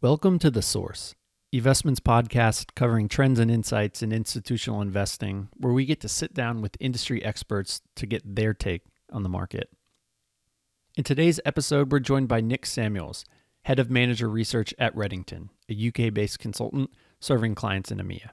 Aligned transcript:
Welcome 0.00 0.38
to 0.38 0.50
The 0.52 0.62
Source, 0.62 1.16
investments 1.50 1.98
podcast 1.98 2.76
covering 2.76 3.08
trends 3.08 3.40
and 3.40 3.50
insights 3.50 4.00
in 4.00 4.12
institutional 4.12 4.80
investing, 4.80 5.48
where 5.56 5.72
we 5.72 5.84
get 5.86 6.00
to 6.02 6.08
sit 6.08 6.32
down 6.32 6.62
with 6.62 6.76
industry 6.78 7.24
experts 7.24 7.80
to 7.96 8.06
get 8.06 8.22
their 8.36 8.54
take 8.54 8.82
on 9.10 9.24
the 9.24 9.28
market. 9.28 9.70
In 10.96 11.02
today's 11.02 11.40
episode, 11.44 11.90
we're 11.90 11.98
joined 11.98 12.28
by 12.28 12.40
Nick 12.40 12.64
Samuels, 12.64 13.24
head 13.62 13.80
of 13.80 13.90
manager 13.90 14.28
research 14.28 14.72
at 14.78 14.94
Redington, 14.94 15.48
a 15.68 15.88
UK 15.88 16.14
based 16.14 16.38
consultant 16.38 16.90
serving 17.18 17.56
clients 17.56 17.90
in 17.90 17.98
EMEA. 17.98 18.28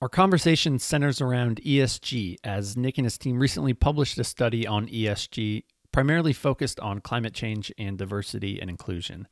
Our 0.00 0.08
conversation 0.08 0.78
centers 0.78 1.20
around 1.20 1.60
ESG, 1.62 2.36
as 2.42 2.78
Nick 2.78 2.96
and 2.96 3.04
his 3.04 3.18
team 3.18 3.38
recently 3.38 3.74
published 3.74 4.16
a 4.16 4.24
study 4.24 4.66
on 4.66 4.88
ESG, 4.88 5.64
primarily 5.92 6.32
focused 6.32 6.80
on 6.80 7.02
climate 7.02 7.34
change 7.34 7.70
and 7.76 7.98
diversity 7.98 8.58
and 8.58 8.70
inclusion. 8.70 9.28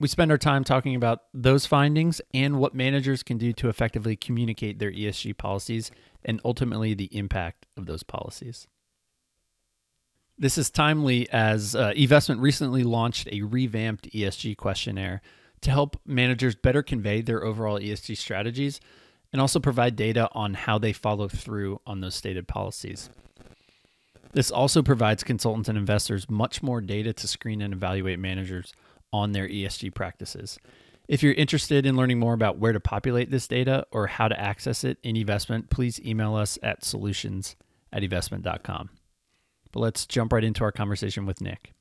We 0.00 0.08
spend 0.08 0.30
our 0.30 0.38
time 0.38 0.64
talking 0.64 0.96
about 0.96 1.22
those 1.32 1.66
findings 1.66 2.20
and 2.32 2.58
what 2.58 2.74
managers 2.74 3.22
can 3.22 3.38
do 3.38 3.52
to 3.54 3.68
effectively 3.68 4.16
communicate 4.16 4.78
their 4.78 4.90
ESG 4.90 5.36
policies 5.36 5.90
and 6.24 6.40
ultimately 6.44 6.94
the 6.94 7.16
impact 7.16 7.66
of 7.76 7.86
those 7.86 8.02
policies. 8.02 8.66
This 10.36 10.58
is 10.58 10.68
timely 10.68 11.28
as 11.30 11.76
uh, 11.76 11.92
eVestment 11.92 12.40
recently 12.40 12.82
launched 12.82 13.28
a 13.30 13.42
revamped 13.42 14.10
ESG 14.10 14.56
questionnaire 14.56 15.22
to 15.60 15.70
help 15.70 16.00
managers 16.04 16.56
better 16.56 16.82
convey 16.82 17.20
their 17.20 17.44
overall 17.44 17.78
ESG 17.78 18.16
strategies 18.16 18.80
and 19.32 19.40
also 19.40 19.60
provide 19.60 19.94
data 19.94 20.28
on 20.32 20.54
how 20.54 20.76
they 20.76 20.92
follow 20.92 21.28
through 21.28 21.80
on 21.86 22.00
those 22.00 22.16
stated 22.16 22.48
policies. 22.48 23.10
This 24.32 24.50
also 24.50 24.82
provides 24.82 25.22
consultants 25.22 25.68
and 25.68 25.78
investors 25.78 26.28
much 26.28 26.62
more 26.62 26.80
data 26.80 27.12
to 27.12 27.28
screen 27.28 27.62
and 27.62 27.72
evaluate 27.72 28.18
managers 28.18 28.72
on 29.14 29.30
their 29.30 29.48
ESG 29.48 29.94
practices. 29.94 30.58
If 31.06 31.22
you're 31.22 31.34
interested 31.34 31.86
in 31.86 31.96
learning 31.96 32.18
more 32.18 32.34
about 32.34 32.58
where 32.58 32.72
to 32.72 32.80
populate 32.80 33.30
this 33.30 33.46
data 33.46 33.86
or 33.92 34.08
how 34.08 34.26
to 34.26 34.40
access 34.40 34.82
it 34.82 34.98
in 35.04 35.14
eVestment, 35.14 35.70
please 35.70 36.00
email 36.00 36.34
us 36.34 36.58
at 36.64 36.84
solutions 36.84 37.54
at 37.92 38.02
eVestment.com. 38.02 38.90
But 39.70 39.80
let's 39.80 40.04
jump 40.04 40.32
right 40.32 40.42
into 40.42 40.64
our 40.64 40.72
conversation 40.72 41.26
with 41.26 41.40
Nick. 41.40 41.74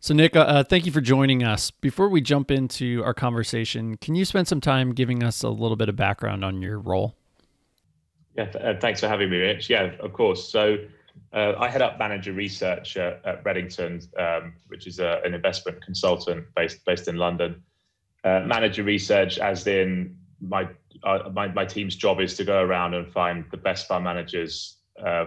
So, 0.00 0.14
Nick, 0.14 0.34
uh, 0.36 0.40
uh, 0.40 0.64
thank 0.64 0.86
you 0.86 0.92
for 0.92 1.02
joining 1.02 1.42
us. 1.42 1.70
Before 1.70 2.08
we 2.08 2.22
jump 2.22 2.50
into 2.50 3.02
our 3.04 3.14
conversation, 3.14 3.98
can 3.98 4.14
you 4.14 4.24
spend 4.24 4.48
some 4.48 4.60
time 4.62 4.92
giving 4.92 5.22
us 5.22 5.42
a 5.42 5.50
little 5.50 5.76
bit 5.76 5.90
of 5.90 5.96
background 5.96 6.44
on 6.44 6.62
your 6.62 6.78
role? 6.78 7.14
Yeah, 8.38 8.46
th- 8.46 8.64
uh, 8.64 8.80
thanks 8.80 9.00
for 9.00 9.08
having 9.08 9.28
me, 9.28 9.36
Rich. 9.36 9.68
Yeah, 9.68 9.94
of 10.00 10.14
course. 10.14 10.48
So, 10.48 10.78
uh, 11.32 11.54
I 11.58 11.68
head 11.68 11.82
up 11.82 11.98
manager 11.98 12.32
research 12.32 12.96
at, 12.96 13.24
at 13.24 13.44
Redington, 13.44 14.06
um, 14.18 14.54
which 14.68 14.86
is 14.86 14.98
a, 14.98 15.20
an 15.24 15.34
investment 15.34 15.82
consultant 15.84 16.46
based 16.54 16.84
based 16.84 17.08
in 17.08 17.16
London. 17.16 17.62
Uh, 18.24 18.40
manager 18.46 18.82
research, 18.82 19.38
as 19.38 19.66
in 19.66 20.16
my, 20.40 20.68
uh, 21.04 21.30
my 21.32 21.48
my 21.48 21.64
team's 21.64 21.96
job 21.96 22.20
is 22.20 22.36
to 22.36 22.44
go 22.44 22.62
around 22.62 22.94
and 22.94 23.12
find 23.12 23.44
the 23.50 23.56
best 23.56 23.86
fund 23.86 24.04
managers 24.04 24.76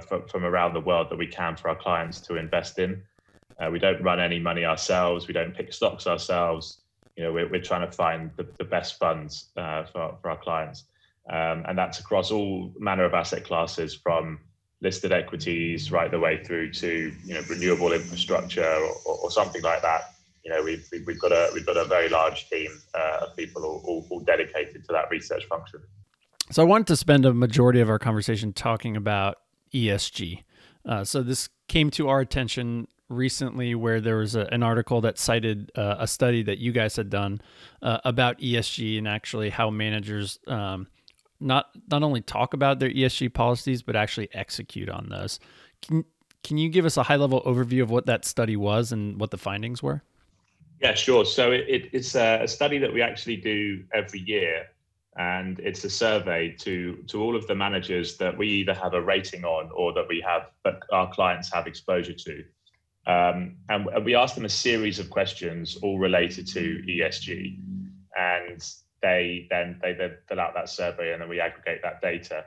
from, 0.08 0.28
from 0.28 0.44
around 0.44 0.74
the 0.74 0.82
world 0.82 1.08
that 1.10 1.18
we 1.18 1.28
can 1.28 1.56
for 1.56 1.70
our 1.70 1.76
clients 1.76 2.20
to 2.20 2.36
invest 2.36 2.80
in. 2.80 3.04
Uh, 3.60 3.70
we 3.70 3.80
don't 3.80 4.02
run 4.02 4.20
any 4.20 4.40
money 4.40 4.64
ourselves. 4.66 5.28
We 5.28 5.34
don't 5.34 5.54
pick 5.54 5.74
stocks 5.74 6.08
ourselves. 6.08 6.82
You 7.16 7.26
know, 7.26 7.34
we're, 7.34 7.50
we're 7.50 7.62
trying 7.62 7.86
to 7.90 7.92
find 7.92 8.32
the, 8.38 8.48
the 8.58 8.64
best 8.64 8.98
funds 8.98 9.50
uh, 9.58 9.84
for, 9.84 10.18
for 10.22 10.30
our 10.30 10.38
clients. 10.38 10.86
Um, 11.30 11.66
and 11.68 11.78
that's 11.78 12.00
across 12.00 12.32
all 12.32 12.74
manner 12.80 13.04
of 13.04 13.14
asset 13.14 13.44
classes 13.44 13.94
from 13.94 14.40
listed 14.82 15.12
equities 15.12 15.92
right 15.92 16.10
the 16.10 16.20
way 16.20 16.44
through 16.44 16.72
to, 16.72 17.14
you 17.26 17.34
know, 17.34 17.42
renewable 17.50 17.92
infrastructure 17.92 18.64
or, 18.64 18.96
or, 19.06 19.18
or 19.24 19.32
something 19.32 19.62
like 19.62 19.82
that. 19.82 20.14
You 20.44 20.52
know, 20.52 20.64
we've, 20.64 20.88
we've 21.06 21.20
got 21.20 21.32
a, 21.32 21.50
we've 21.54 21.66
got 21.66 21.78
a 21.78 21.86
very 21.86 22.08
large 22.10 22.50
team 22.50 22.72
uh, 22.94 23.26
of 23.26 23.36
people 23.36 23.66
all, 23.66 23.84
all, 23.86 24.08
all 24.10 24.20
dedicated 24.22 24.86
to 24.86 24.94
that 24.94 25.10
research 25.10 25.46
function. 25.46 25.82
So 26.52 26.64
I 26.64 26.66
wanted 26.66 26.88
to 26.88 26.96
spend 26.96 27.26
a 27.26 27.34
majority 27.34 27.82
of 27.82 27.90
our 27.90 28.00
conversation 28.00 28.54
talking 28.54 28.96
about 28.96 29.38
ESG. 29.74 30.44
Uh, 30.86 31.04
so 31.04 31.22
this 31.22 31.50
came 31.68 31.92
to 31.92 32.08
our 32.08 32.22
attention 32.22 32.88
recently 33.10 33.76
where 33.76 34.00
there 34.00 34.18
was 34.18 34.36
a, 34.36 34.48
an 34.52 34.64
article 34.64 35.02
that 35.02 35.18
cited 35.20 35.72
uh, 35.76 35.98
a 36.00 36.08
study 36.08 36.42
that 36.44 36.58
you 36.60 36.72
guys 36.72 36.96
had 36.96 37.10
done 37.10 37.42
uh, 37.82 38.00
about 38.06 38.40
ESG 38.40 38.98
and 38.98 39.08
actually 39.08 39.50
how 39.50 39.70
managers 39.70 40.40
um, 40.48 40.88
not 41.40 41.68
not 41.90 42.04
only 42.04 42.22
talk 42.22 42.54
about 42.54 42.80
their 42.80 42.90
ESG 42.90 43.34
policies 43.34 43.82
but 43.82 43.96
actually 43.96 44.30
execute 44.34 44.90
on 44.90 45.10
those. 45.10 45.40
Can 45.82 46.04
can 46.44 46.58
you 46.58 46.70
give 46.70 46.86
us 46.86 46.98
a 46.98 47.04
high 47.04 47.16
level 47.16 47.42
overview 47.44 47.82
of 47.82 47.90
what 47.90 48.06
that 48.06 48.26
study 48.26 48.56
was 48.56 48.92
and 48.92 49.20
what 49.20 49.32
the 49.32 49.38
findings 49.38 49.84
were? 49.84 50.02
Yeah, 50.82 50.94
sure. 50.94 51.26
So 51.26 51.52
it, 51.52 51.66
it, 51.68 51.90
it's 51.92 52.16
a, 52.16 52.48
study 52.48 52.78
that 52.78 52.94
we 52.94 53.02
actually 53.02 53.36
do 53.36 53.84
every 53.94 54.22
year 54.22 54.68
and 55.18 55.60
it's 55.60 55.84
a 55.84 55.90
survey 55.90 56.56
to 56.60 57.04
to 57.08 57.22
all 57.22 57.36
of 57.36 57.46
the 57.48 57.56
managers 57.56 58.16
that 58.18 58.38
we 58.38 58.48
either 58.48 58.74
have 58.74 58.94
a 58.94 59.02
rating 59.02 59.44
on 59.44 59.70
or 59.74 59.92
that 59.94 60.08
we 60.08 60.24
have 60.26 60.52
that 60.64 60.80
our 60.92 61.12
clients 61.12 61.52
have 61.52 61.68
exposure 61.68 62.14
to 62.14 62.44
um, 63.10 63.58
and, 63.70 63.88
we 64.06 64.14
ask 64.14 64.36
them 64.36 64.46
a 64.46 64.50
series 64.50 65.00
of 65.00 65.10
questions, 65.10 65.78
all 65.82 65.98
related 65.98 66.48
to 66.50 66.84
ESG, 66.88 67.58
and 68.16 68.64
they 69.02 69.48
then 69.50 69.80
they 69.82 69.94
then 69.94 70.18
fill 70.28 70.40
out 70.40 70.54
that 70.56 70.70
survey, 70.70 71.14
and 71.14 71.22
then 71.22 71.30
we 71.30 71.40
aggregate 71.40 71.82
that 71.84 72.02
data. 72.02 72.46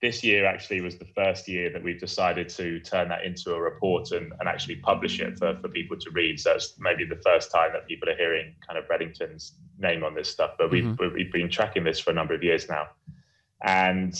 This 0.00 0.24
year 0.24 0.46
actually 0.46 0.80
was 0.80 0.96
the 0.96 1.04
first 1.14 1.46
year 1.46 1.70
that 1.70 1.82
we've 1.82 2.00
decided 2.00 2.48
to 2.50 2.80
turn 2.80 3.10
that 3.10 3.24
into 3.24 3.52
a 3.52 3.60
report 3.60 4.12
and, 4.12 4.32
and 4.40 4.48
actually 4.48 4.76
publish 4.76 5.20
it 5.20 5.38
for, 5.38 5.58
for 5.60 5.68
people 5.68 5.98
to 5.98 6.10
read. 6.12 6.40
So 6.40 6.52
it's 6.52 6.76
maybe 6.78 7.04
the 7.04 7.20
first 7.22 7.52
time 7.52 7.72
that 7.74 7.86
people 7.86 8.08
are 8.08 8.16
hearing 8.16 8.54
kind 8.66 8.78
of 8.78 8.88
Redington's 8.88 9.56
name 9.78 10.02
on 10.02 10.14
this 10.14 10.30
stuff. 10.30 10.52
But 10.56 10.70
we've 10.70 10.84
mm-hmm. 10.84 11.14
we've 11.14 11.32
been 11.32 11.50
tracking 11.50 11.84
this 11.84 12.00
for 12.00 12.10
a 12.10 12.14
number 12.14 12.34
of 12.34 12.42
years 12.42 12.68
now, 12.68 12.88
and 13.62 14.14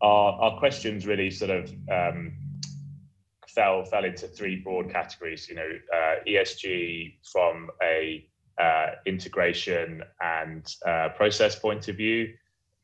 our 0.00 0.32
our 0.32 0.58
questions 0.58 1.06
really 1.06 1.30
sort 1.30 1.50
of 1.50 1.72
um, 1.90 2.32
fell 3.48 3.84
fell 3.84 4.04
into 4.04 4.26
three 4.26 4.56
broad 4.56 4.90
categories. 4.90 5.48
You 5.48 5.56
know, 5.56 5.68
uh, 5.94 6.14
ESG 6.26 7.18
from 7.32 7.70
a 7.82 8.26
uh, 8.60 8.86
integration 9.06 10.02
and 10.20 10.74
uh, 10.86 11.08
process 11.16 11.58
point 11.58 11.88
of 11.88 11.96
view, 11.96 12.34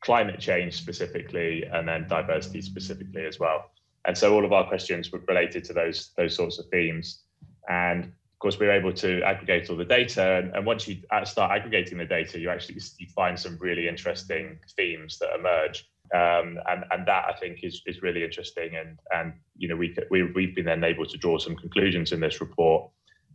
climate 0.01 0.39
change 0.39 0.73
specifically, 0.75 1.63
and 1.71 1.87
then 1.87 2.07
diversity 2.07 2.61
specifically 2.61 3.25
as 3.25 3.39
well. 3.39 3.71
And 4.05 4.17
so 4.17 4.33
all 4.33 4.45
of 4.45 4.53
our 4.53 4.67
questions 4.67 5.11
were 5.11 5.21
related 5.27 5.63
to 5.65 5.73
those 5.73 6.11
those 6.17 6.35
sorts 6.35 6.59
of 6.59 6.65
themes. 6.67 7.23
And 7.69 8.05
of 8.05 8.39
course, 8.39 8.59
we 8.59 8.67
were 8.67 8.71
able 8.71 8.93
to 8.93 9.21
aggregate 9.23 9.69
all 9.69 9.75
the 9.75 9.85
data. 9.85 10.37
And, 10.37 10.55
and 10.55 10.65
once 10.65 10.87
you 10.87 10.97
start 11.23 11.51
aggregating 11.51 11.97
the 11.97 12.05
data, 12.05 12.39
you 12.39 12.49
actually 12.49 12.79
you 12.97 13.07
find 13.15 13.37
some 13.37 13.57
really 13.59 13.87
interesting 13.87 14.59
themes 14.75 15.17
that 15.19 15.29
emerge 15.37 15.89
um, 16.13 16.57
and 16.69 16.85
and 16.91 17.05
that 17.07 17.25
I 17.27 17.33
think 17.33 17.59
is 17.63 17.81
is 17.85 18.01
really 18.01 18.23
interesting. 18.23 18.75
And 18.75 18.97
and 19.13 19.33
you 19.57 19.67
know 19.67 19.75
we 19.75 19.95
we 20.09 20.23
we've 20.31 20.55
been 20.55 20.65
then 20.65 20.83
able 20.83 21.05
to 21.05 21.17
draw 21.17 21.37
some 21.37 21.55
conclusions 21.55 22.11
in 22.11 22.19
this 22.19 22.39
report 22.39 22.89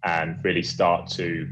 and 0.05 0.43
really 0.45 0.63
start 0.63 1.09
to 1.11 1.49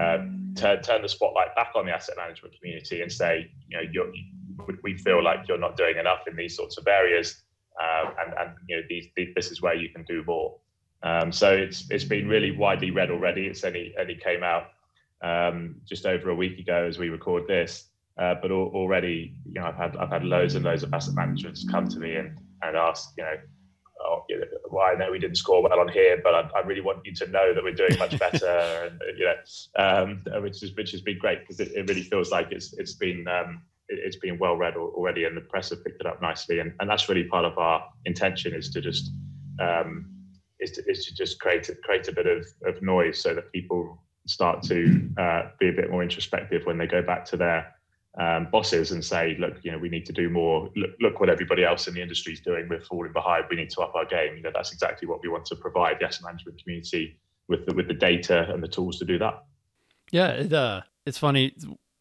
uh, 0.00 0.18
turn 0.56 0.82
turn 0.82 1.02
the 1.02 1.08
spotlight 1.08 1.54
back 1.54 1.72
on 1.74 1.86
the 1.86 1.92
asset 1.92 2.16
management 2.16 2.54
community 2.58 3.02
and 3.02 3.10
say 3.10 3.50
you 3.68 3.76
know 3.76 4.12
we 4.82 4.96
feel 4.96 5.22
like 5.22 5.48
you're 5.48 5.58
not 5.58 5.76
doing 5.76 5.96
enough 5.98 6.26
in 6.28 6.36
these 6.36 6.56
sorts 6.56 6.78
of 6.78 6.86
areas, 6.86 7.42
uh, 7.80 8.10
and 8.24 8.34
and 8.38 8.50
you 8.68 8.76
know 8.76 8.82
these, 8.88 9.06
these, 9.16 9.34
this 9.34 9.50
is 9.50 9.60
where 9.60 9.74
you 9.74 9.88
can 9.90 10.04
do 10.04 10.22
more. 10.24 10.56
Um, 11.02 11.32
so 11.32 11.52
it's 11.52 11.90
it's 11.90 12.04
been 12.04 12.28
really 12.28 12.50
widely 12.50 12.90
read 12.90 13.10
already. 13.10 13.46
It's 13.46 13.64
only 13.64 13.94
only 13.98 14.16
came 14.16 14.42
out 14.42 14.68
um, 15.22 15.76
just 15.84 16.06
over 16.06 16.30
a 16.30 16.34
week 16.34 16.58
ago 16.58 16.86
as 16.86 16.98
we 16.98 17.08
record 17.08 17.46
this. 17.46 17.90
Uh, 18.16 18.34
but 18.40 18.52
al- 18.52 18.70
already, 18.74 19.34
you 19.44 19.54
know, 19.54 19.66
I've 19.66 19.76
had 19.76 19.96
I've 19.96 20.10
had 20.10 20.24
loads 20.24 20.54
and 20.54 20.64
loads 20.64 20.82
of 20.82 20.94
asset 20.94 21.14
managers 21.14 21.66
come 21.70 21.88
to 21.88 21.98
me 21.98 22.14
and, 22.14 22.38
and 22.62 22.76
ask, 22.76 23.10
you 23.18 23.24
know, 23.24 23.36
you 24.28 24.40
know, 24.40 24.46
well, 24.70 24.86
I 24.86 24.94
know 24.94 25.10
we 25.10 25.18
didn't 25.18 25.36
score 25.36 25.62
well 25.62 25.78
on 25.78 25.88
here, 25.88 26.20
but 26.22 26.34
I, 26.34 26.48
I, 26.56 26.60
really 26.60 26.80
want 26.80 27.04
you 27.04 27.14
to 27.14 27.26
know 27.28 27.54
that 27.54 27.62
we're 27.62 27.72
doing 27.72 27.98
much 27.98 28.18
better, 28.18 28.46
and 28.90 29.00
you 29.18 29.24
know, 29.24 29.42
um, 29.76 30.42
which 30.42 30.62
is 30.62 30.74
which 30.74 30.92
has 30.92 31.00
been 31.00 31.18
great 31.18 31.40
because 31.40 31.60
it, 31.60 31.72
it, 31.74 31.88
really 31.88 32.02
feels 32.02 32.30
like 32.30 32.48
it's 32.50 32.72
it's 32.74 32.94
been 32.94 33.26
um, 33.28 33.62
it, 33.88 34.04
has 34.04 34.16
been 34.16 34.38
well 34.38 34.56
read 34.56 34.76
already, 34.76 35.24
and 35.24 35.36
the 35.36 35.42
press 35.42 35.70
have 35.70 35.84
picked 35.84 36.00
it 36.00 36.06
up 36.06 36.20
nicely, 36.22 36.60
and, 36.60 36.72
and 36.80 36.88
that's 36.88 37.08
really 37.08 37.24
part 37.24 37.44
of 37.44 37.56
our 37.58 37.84
intention 38.04 38.54
is 38.54 38.70
to 38.70 38.80
just 38.80 39.12
um, 39.60 40.06
is 40.60 40.72
to, 40.72 40.90
is 40.90 41.04
to 41.06 41.14
just 41.14 41.40
create 41.40 41.68
a, 41.68 41.74
create 41.76 42.08
a 42.08 42.12
bit 42.12 42.26
of, 42.26 42.46
of 42.66 42.80
noise 42.82 43.20
so 43.20 43.34
that 43.34 43.50
people 43.52 43.98
start 44.26 44.62
to 44.62 45.08
uh, 45.18 45.42
be 45.60 45.68
a 45.68 45.72
bit 45.72 45.90
more 45.90 46.02
introspective 46.02 46.64
when 46.64 46.78
they 46.78 46.86
go 46.86 47.02
back 47.02 47.24
to 47.26 47.36
their 47.36 47.74
um, 48.18 48.48
bosses 48.50 48.92
and 48.92 49.04
say, 49.04 49.36
look, 49.38 49.54
you 49.62 49.72
know, 49.72 49.78
we 49.78 49.88
need 49.88 50.06
to 50.06 50.12
do 50.12 50.28
more. 50.28 50.70
Look, 50.76 50.90
look 51.00 51.20
what 51.20 51.28
everybody 51.28 51.64
else 51.64 51.88
in 51.88 51.94
the 51.94 52.02
industry 52.02 52.32
is 52.32 52.40
doing. 52.40 52.68
We're 52.68 52.80
falling 52.80 53.12
behind. 53.12 53.46
We 53.50 53.56
need 53.56 53.70
to 53.70 53.80
up 53.80 53.94
our 53.94 54.04
game. 54.04 54.36
You 54.36 54.42
know, 54.42 54.52
that's 54.54 54.72
exactly 54.72 55.08
what 55.08 55.20
we 55.22 55.28
want 55.28 55.46
to 55.46 55.56
provide 55.56 55.96
the 56.00 56.06
asset 56.06 56.22
management 56.24 56.62
community 56.62 57.18
with 57.48 57.66
the, 57.66 57.74
with 57.74 57.88
the 57.88 57.94
data 57.94 58.52
and 58.52 58.62
the 58.62 58.68
tools 58.68 58.98
to 59.00 59.04
do 59.04 59.18
that. 59.18 59.44
Yeah, 60.12 60.28
it, 60.28 60.52
uh, 60.52 60.82
it's 61.06 61.18
funny. 61.18 61.54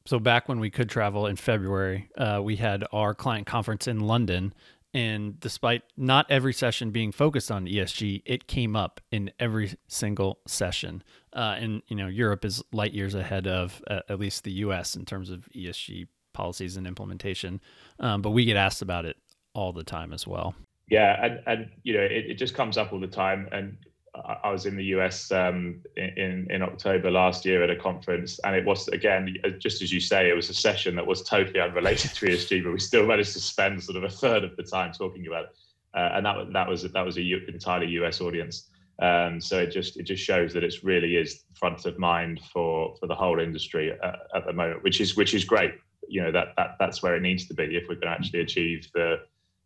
So 0.05 0.19
back 0.19 0.49
when 0.49 0.59
we 0.59 0.69
could 0.69 0.89
travel 0.89 1.27
in 1.27 1.35
February, 1.35 2.09
uh, 2.17 2.41
we 2.43 2.57
had 2.57 2.83
our 2.91 3.15
client 3.15 3.47
conference 3.47 3.87
in 3.87 4.01
London, 4.01 4.53
And 4.93 5.39
despite 5.39 5.81
not 5.97 6.27
every 6.29 6.53
session 6.53 6.91
being 6.91 7.11
focused 7.11 7.49
on 7.49 7.65
ESG, 7.65 8.21
it 8.25 8.47
came 8.47 8.75
up 8.75 9.01
in 9.11 9.31
every 9.39 9.75
single 9.87 10.39
session. 10.45 11.03
Uh, 11.33 11.55
and 11.57 11.81
you 11.87 11.95
know, 11.95 12.07
Europe 12.07 12.45
is 12.45 12.61
light 12.71 12.93
years 12.93 13.15
ahead 13.15 13.47
of 13.47 13.81
uh, 13.89 14.01
at 14.07 14.19
least 14.19 14.43
the 14.43 14.51
U.S. 14.51 14.95
in 14.95 15.05
terms 15.05 15.31
of 15.31 15.49
ESG 15.55 16.07
policies 16.33 16.77
and 16.77 16.85
implementation. 16.85 17.59
Um, 17.99 18.21
but 18.21 18.31
we 18.31 18.45
get 18.45 18.55
asked 18.55 18.83
about 18.83 19.05
it 19.05 19.17
all 19.53 19.73
the 19.73 19.83
time 19.83 20.13
as 20.13 20.27
well. 20.27 20.53
Yeah, 20.89 21.25
and 21.25 21.39
and 21.47 21.69
you 21.83 21.93
know, 21.93 22.01
it, 22.01 22.25
it 22.31 22.33
just 22.35 22.53
comes 22.53 22.77
up 22.77 22.93
all 22.93 22.99
the 22.99 23.07
time. 23.07 23.47
And 23.51 23.77
I 24.15 24.51
was 24.51 24.67
in 24.67 24.75
the 24.75 24.85
US 24.95 25.31
um, 25.31 25.81
in 25.97 26.47
in 26.51 26.61
October 26.61 27.09
last 27.09 27.45
year 27.45 27.63
at 27.63 27.71
a 27.71 27.75
conference, 27.75 28.39
and 28.43 28.55
it 28.55 28.63
was 28.63 28.87
again 28.89 29.35
uh, 29.43 29.49
just 29.49 29.81
as 29.81 29.91
you 29.91 29.99
say, 29.99 30.29
it 30.29 30.35
was 30.35 30.49
a 30.49 30.53
session 30.53 30.95
that 30.95 31.07
was 31.07 31.23
totally 31.23 31.59
unrelated 31.59 32.13
to 32.13 32.27
ESG, 32.27 32.63
but 32.63 32.73
we 32.73 32.79
still 32.79 33.07
managed 33.07 33.33
to 33.33 33.39
spend 33.39 33.83
sort 33.83 33.97
of 33.97 34.03
a 34.03 34.09
third 34.09 34.43
of 34.43 34.55
the 34.55 34.63
time 34.63 34.91
talking 34.91 35.25
about 35.25 35.45
it, 35.45 35.55
uh, 35.95 36.09
and 36.13 36.25
that 36.25 36.53
that 36.53 36.67
was 36.69 36.83
that 36.83 37.05
was 37.05 37.17
a 37.17 37.21
U, 37.23 37.41
entirely 37.47 37.87
US 37.87 38.21
audience. 38.21 38.69
Um, 39.01 39.41
so 39.41 39.59
it 39.59 39.71
just 39.71 39.97
it 39.97 40.03
just 40.03 40.23
shows 40.23 40.53
that 40.53 40.63
it 40.63 40.75
really 40.83 41.17
is 41.17 41.43
front 41.55 41.85
of 41.87 41.97
mind 41.97 42.39
for 42.51 42.95
for 42.99 43.07
the 43.07 43.15
whole 43.15 43.39
industry 43.39 43.91
at, 43.91 44.19
at 44.35 44.45
the 44.45 44.53
moment, 44.53 44.83
which 44.83 45.01
is 45.01 45.17
which 45.17 45.33
is 45.33 45.43
great. 45.43 45.73
You 46.07 46.21
know 46.21 46.31
that 46.31 46.53
that 46.57 46.75
that's 46.79 47.01
where 47.01 47.15
it 47.15 47.21
needs 47.21 47.47
to 47.47 47.55
be 47.55 47.75
if 47.75 47.87
we're 47.89 47.95
going 47.95 48.07
to 48.07 48.11
actually 48.11 48.41
achieve 48.41 48.87
the, 48.93 49.21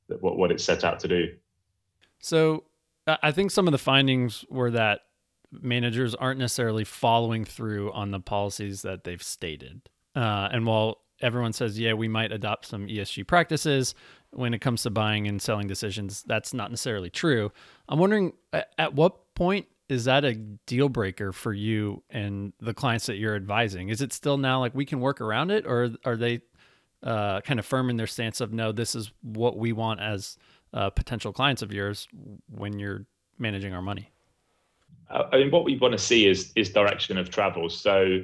the 0.07 0.15
what 0.15 0.37
what 0.37 0.51
it's 0.51 0.63
set 0.63 0.85
out 0.85 1.01
to 1.01 1.09
do. 1.09 1.35
So 2.19 2.63
I 3.07 3.31
think 3.31 3.51
some 3.51 3.67
of 3.67 3.71
the 3.71 3.77
findings 3.77 4.43
were 4.49 4.71
that 4.71 5.01
managers 5.51 6.13
aren't 6.13 6.39
necessarily 6.39 6.83
following 6.83 7.45
through 7.45 7.91
on 7.93 8.11
the 8.11 8.19
policies 8.19 8.81
that 8.81 9.03
they've 9.03 9.23
stated. 9.23 9.89
Uh, 10.15 10.49
and 10.51 10.65
while 10.65 10.99
everyone 11.21 11.53
says, 11.53 11.79
yeah, 11.79 11.93
we 11.93 12.07
might 12.07 12.31
adopt 12.31 12.65
some 12.65 12.87
ESG 12.87 13.25
practices 13.27 13.95
when 14.31 14.53
it 14.53 14.59
comes 14.59 14.83
to 14.83 14.89
buying 14.89 15.27
and 15.27 15.41
selling 15.41 15.67
decisions, 15.67 16.23
that's 16.27 16.53
not 16.53 16.69
necessarily 16.69 17.09
true. 17.09 17.51
I'm 17.87 17.99
wondering 17.99 18.33
at 18.77 18.93
what 18.93 19.33
point 19.35 19.67
is 19.89 20.05
that 20.05 20.25
a 20.25 20.33
deal 20.33 20.89
breaker 20.89 21.31
for 21.31 21.53
you 21.53 22.03
and 22.09 22.51
the 22.59 22.73
clients 22.73 23.05
that 23.05 23.15
you're 23.15 23.35
advising? 23.35 23.89
Is 23.89 24.01
it 24.01 24.11
still 24.11 24.37
now 24.37 24.59
like 24.59 24.75
we 24.75 24.85
can 24.85 24.99
work 24.99 25.21
around 25.21 25.49
it, 25.49 25.65
or 25.65 25.91
are 26.03 26.17
they 26.17 26.41
uh, 27.03 27.39
kind 27.41 27.59
of 27.59 27.65
firm 27.65 27.89
in 27.89 27.95
their 27.95 28.07
stance 28.07 28.41
of 28.41 28.51
no, 28.51 28.71
this 28.71 28.95
is 28.95 29.11
what 29.21 29.57
we 29.57 29.71
want 29.71 30.01
as 30.01 30.37
uh, 30.73 30.89
potential 30.89 31.33
clients 31.33 31.61
of 31.61 31.71
yours 31.71 32.07
when 32.49 32.79
you're 32.79 33.05
managing 33.37 33.73
our 33.73 33.81
money? 33.81 34.11
I 35.09 35.37
mean, 35.37 35.51
what 35.51 35.63
we 35.63 35.77
want 35.77 35.93
to 35.93 35.97
see 35.97 36.27
is 36.27 36.51
is 36.55 36.69
direction 36.69 37.17
of 37.17 37.29
travel. 37.29 37.69
So 37.69 38.21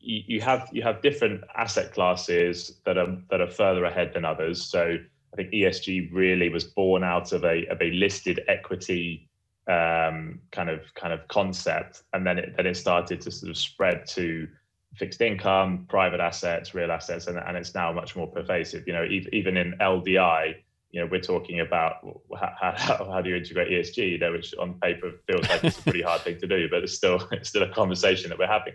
you, 0.00 0.40
have 0.40 0.68
you 0.70 0.82
have 0.82 1.02
different 1.02 1.42
asset 1.56 1.92
classes 1.92 2.80
that 2.84 2.98
are 2.98 3.16
that 3.30 3.40
are 3.40 3.50
further 3.50 3.84
ahead 3.84 4.12
than 4.14 4.24
others. 4.24 4.62
So 4.62 4.98
I 5.32 5.36
think 5.36 5.52
ESG 5.52 6.12
really 6.12 6.48
was 6.48 6.64
born 6.64 7.02
out 7.02 7.32
of 7.32 7.44
a 7.44 7.66
of 7.66 7.80
a 7.80 7.90
listed 7.90 8.40
equity 8.48 9.28
um, 9.66 10.40
kind 10.52 10.68
of 10.68 10.82
kind 10.94 11.12
of 11.12 11.26
concept, 11.28 12.02
and 12.12 12.26
then 12.26 12.38
it 12.38 12.56
then 12.56 12.66
it 12.66 12.76
started 12.76 13.20
to 13.22 13.30
sort 13.30 13.50
of 13.50 13.56
spread 13.56 14.06
to 14.08 14.46
fixed 14.94 15.20
income, 15.20 15.86
private 15.88 16.20
assets, 16.20 16.74
real 16.74 16.92
assets, 16.92 17.26
and, 17.26 17.36
and 17.38 17.56
it's 17.56 17.74
now 17.74 17.90
much 17.92 18.14
more 18.14 18.28
pervasive. 18.28 18.86
You 18.86 18.92
know, 18.92 19.04
even 19.32 19.56
in 19.56 19.74
LDI, 19.80 20.56
you 20.94 21.00
know, 21.00 21.08
we're 21.10 21.20
talking 21.20 21.58
about 21.58 22.06
how, 22.38 22.72
how, 22.76 23.04
how, 23.10 23.20
do 23.20 23.28
you 23.28 23.34
integrate 23.34 23.68
ESG, 23.68 24.12
you 24.12 24.18
know, 24.18 24.30
which 24.30 24.54
on 24.60 24.74
paper 24.74 25.10
feels 25.26 25.42
like 25.48 25.64
it's 25.64 25.80
a 25.80 25.82
pretty 25.82 26.02
hard 26.02 26.20
thing 26.20 26.38
to 26.38 26.46
do, 26.46 26.68
but 26.70 26.84
it's 26.84 26.94
still 26.94 27.20
it's 27.32 27.48
still 27.48 27.64
a 27.64 27.68
conversation 27.68 28.28
that 28.30 28.38
we're 28.38 28.46
having. 28.46 28.74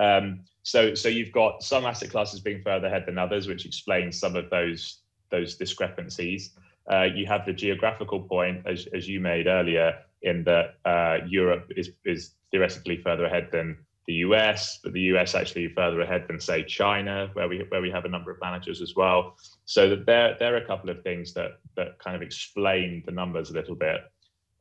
Um, 0.00 0.44
so 0.62 0.94
so 0.94 1.10
you've 1.10 1.30
got 1.30 1.62
some 1.62 1.84
asset 1.84 2.08
classes 2.08 2.40
being 2.40 2.62
further 2.62 2.86
ahead 2.86 3.04
than 3.06 3.18
others, 3.18 3.48
which 3.48 3.66
explains 3.66 4.18
some 4.18 4.34
of 4.34 4.48
those 4.48 5.02
those 5.30 5.56
discrepancies. 5.56 6.54
Uh, 6.90 7.02
you 7.14 7.26
have 7.26 7.44
the 7.44 7.52
geographical 7.52 8.22
point, 8.22 8.66
as, 8.66 8.88
as 8.94 9.06
you 9.06 9.20
made 9.20 9.46
earlier, 9.46 9.92
in 10.22 10.44
that 10.44 10.76
uh, 10.86 11.18
Europe 11.26 11.70
is 11.76 11.90
is 12.06 12.32
theoretically 12.50 12.96
further 12.96 13.26
ahead 13.26 13.50
than 13.52 13.76
the 14.08 14.14
US, 14.26 14.80
but 14.82 14.94
the 14.94 15.02
US 15.12 15.34
actually 15.34 15.68
further 15.68 16.00
ahead 16.00 16.24
than 16.26 16.40
say 16.40 16.64
China, 16.64 17.28
where 17.34 17.46
we 17.46 17.64
where 17.68 17.82
we 17.82 17.90
have 17.90 18.06
a 18.06 18.08
number 18.08 18.30
of 18.30 18.40
managers 18.40 18.80
as 18.80 18.96
well. 18.96 19.36
So 19.66 19.90
that 19.90 20.06
there 20.06 20.34
there 20.38 20.54
are 20.54 20.56
a 20.56 20.66
couple 20.66 20.88
of 20.90 21.02
things 21.02 21.34
that 21.34 21.60
that 21.76 21.98
kind 21.98 22.16
of 22.16 22.22
explain 22.22 23.02
the 23.04 23.12
numbers 23.12 23.50
a 23.50 23.52
little 23.52 23.76
bit. 23.76 24.00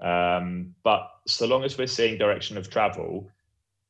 Um, 0.02 0.76
but 0.84 1.10
so 1.26 1.48
long 1.48 1.64
as 1.64 1.78
we're 1.78 1.88
seeing 1.88 2.18
direction 2.18 2.58
of 2.58 2.70
travel, 2.70 3.32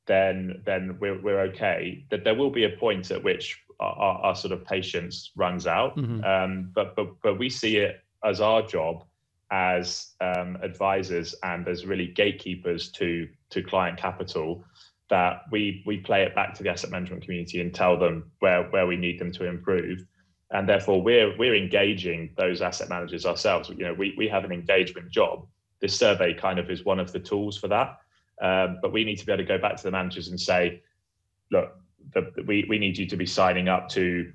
then 0.06 0.62
then 0.64 0.98
we're 1.02 1.20
we're 1.20 1.42
okay. 1.50 2.06
That 2.12 2.24
there 2.24 2.36
will 2.36 2.52
be 2.52 2.66
a 2.66 2.78
point 2.78 3.10
at 3.10 3.24
which 3.24 3.60
our, 3.80 3.94
our, 3.94 4.18
our 4.26 4.36
sort 4.36 4.54
of 4.54 4.64
patience 4.64 5.32
runs 5.36 5.66
out. 5.66 5.98
Mm-hmm. 5.98 6.24
Um, 6.24 6.72
but 6.76 6.96
but 6.96 7.08
but 7.24 7.40
we 7.40 7.50
see 7.50 7.78
it 7.78 8.00
as 8.24 8.42
our 8.42 8.62
job 8.62 9.04
as 9.50 10.14
um, 10.22 10.58
advisors 10.62 11.34
and 11.42 11.68
as 11.68 11.86
really 11.86 12.08
gatekeepers 12.08 12.92
to 12.92 13.28
to 13.50 13.64
client 13.64 13.98
capital 13.98 14.64
that 15.10 15.44
we 15.52 15.84
we 15.86 15.98
play 15.98 16.24
it 16.24 16.36
back 16.36 16.54
to 16.54 16.64
the 16.64 16.70
asset 16.70 16.90
management 16.90 17.24
community 17.24 17.62
and 17.62 17.74
tell 17.74 17.98
them 17.98 18.30
where 18.40 18.64
where 18.70 18.88
we 18.88 18.98
need 18.98 19.20
them 19.20 19.32
to 19.32 19.46
improve 19.46 20.06
and 20.52 20.68
therefore 20.68 21.02
we're 21.02 21.36
we're 21.38 21.56
engaging 21.56 22.34
those 22.38 22.62
asset 22.62 22.90
managers 22.90 23.26
ourselves 23.26 23.70
you 23.70 23.86
know 23.86 23.94
we, 23.94 24.14
we 24.18 24.28
have 24.28 24.44
an 24.44 24.52
engagement 24.52 25.10
job 25.10 25.46
this 25.80 25.98
survey 25.98 26.34
kind 26.34 26.60
of 26.60 26.70
is 26.70 26.84
one 26.84 27.00
of 27.00 27.12
the 27.12 27.20
tools 27.20 27.58
for 27.58 27.68
that 27.68 28.00
um, 28.42 28.78
but 28.82 28.92
we 28.92 29.04
need 29.04 29.18
to 29.18 29.26
be 29.26 29.32
able 29.32 29.44
to 29.44 29.48
go 29.48 29.58
back 29.58 29.78
to 29.78 29.84
the 29.84 29.92
managers 29.92 30.28
and 30.28 30.40
say 30.40 30.82
look 31.52 31.74
the, 32.14 32.32
we, 32.46 32.66
we 32.70 32.80
need 32.80 32.98
you 32.98 33.06
to 33.08 33.18
be 33.18 33.26
signing 33.26 33.68
up 33.68 33.90
to 33.90 34.32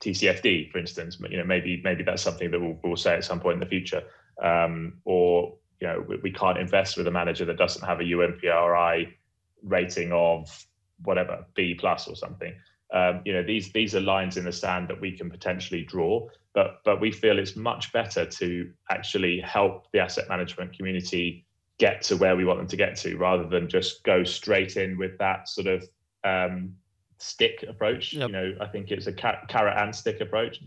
TCFD, 0.00 0.70
for 0.70 0.78
instance. 0.78 1.18
You 1.28 1.38
know, 1.38 1.44
maybe 1.44 1.80
maybe 1.82 2.02
that's 2.02 2.22
something 2.22 2.50
that 2.50 2.60
we'll, 2.60 2.78
we'll 2.82 2.96
say 2.96 3.14
at 3.14 3.24
some 3.24 3.40
point 3.40 3.54
in 3.54 3.60
the 3.60 3.66
future. 3.66 4.02
Um, 4.42 4.94
or 5.04 5.54
you 5.80 5.86
know, 5.86 6.04
we, 6.06 6.16
we, 6.22 6.32
can't 6.32 6.58
invest 6.58 6.96
with 6.96 7.06
a 7.06 7.10
manager 7.10 7.44
that 7.46 7.56
doesn't 7.56 7.86
have 7.86 8.00
a 8.00 8.04
UNPRI 8.04 9.12
rating 9.62 10.12
of 10.12 10.66
whatever 11.04 11.44
B 11.54 11.74
plus 11.74 12.08
or 12.08 12.16
something. 12.16 12.54
Um, 12.92 13.22
you 13.24 13.32
know, 13.32 13.42
these 13.42 13.72
these 13.72 13.94
are 13.94 14.00
lines 14.00 14.36
in 14.36 14.44
the 14.44 14.52
sand 14.52 14.88
that 14.88 15.00
we 15.00 15.16
can 15.16 15.28
potentially 15.30 15.82
draw, 15.82 16.28
but 16.54 16.80
but 16.84 17.00
we 17.00 17.10
feel 17.10 17.38
it's 17.38 17.56
much 17.56 17.92
better 17.92 18.24
to 18.24 18.70
actually 18.90 19.40
help 19.40 19.90
the 19.92 19.98
asset 19.98 20.28
management 20.28 20.76
community 20.76 21.44
get 21.78 22.00
to 22.02 22.16
where 22.16 22.36
we 22.36 22.44
want 22.44 22.58
them 22.58 22.68
to 22.68 22.76
get 22.76 22.96
to, 22.96 23.16
rather 23.16 23.46
than 23.46 23.68
just 23.68 24.04
go 24.04 24.24
straight 24.24 24.76
in 24.76 24.96
with 24.96 25.18
that 25.18 25.48
sort 25.48 25.66
of 25.66 25.84
um, 26.24 26.74
stick 27.18 27.64
approach. 27.68 28.12
Yep. 28.12 28.28
You 28.28 28.32
know, 28.32 28.54
I 28.60 28.66
think 28.66 28.90
it's 28.90 29.08
a 29.08 29.12
carrot 29.12 29.76
and 29.76 29.94
stick 29.94 30.20
approach. 30.20 30.60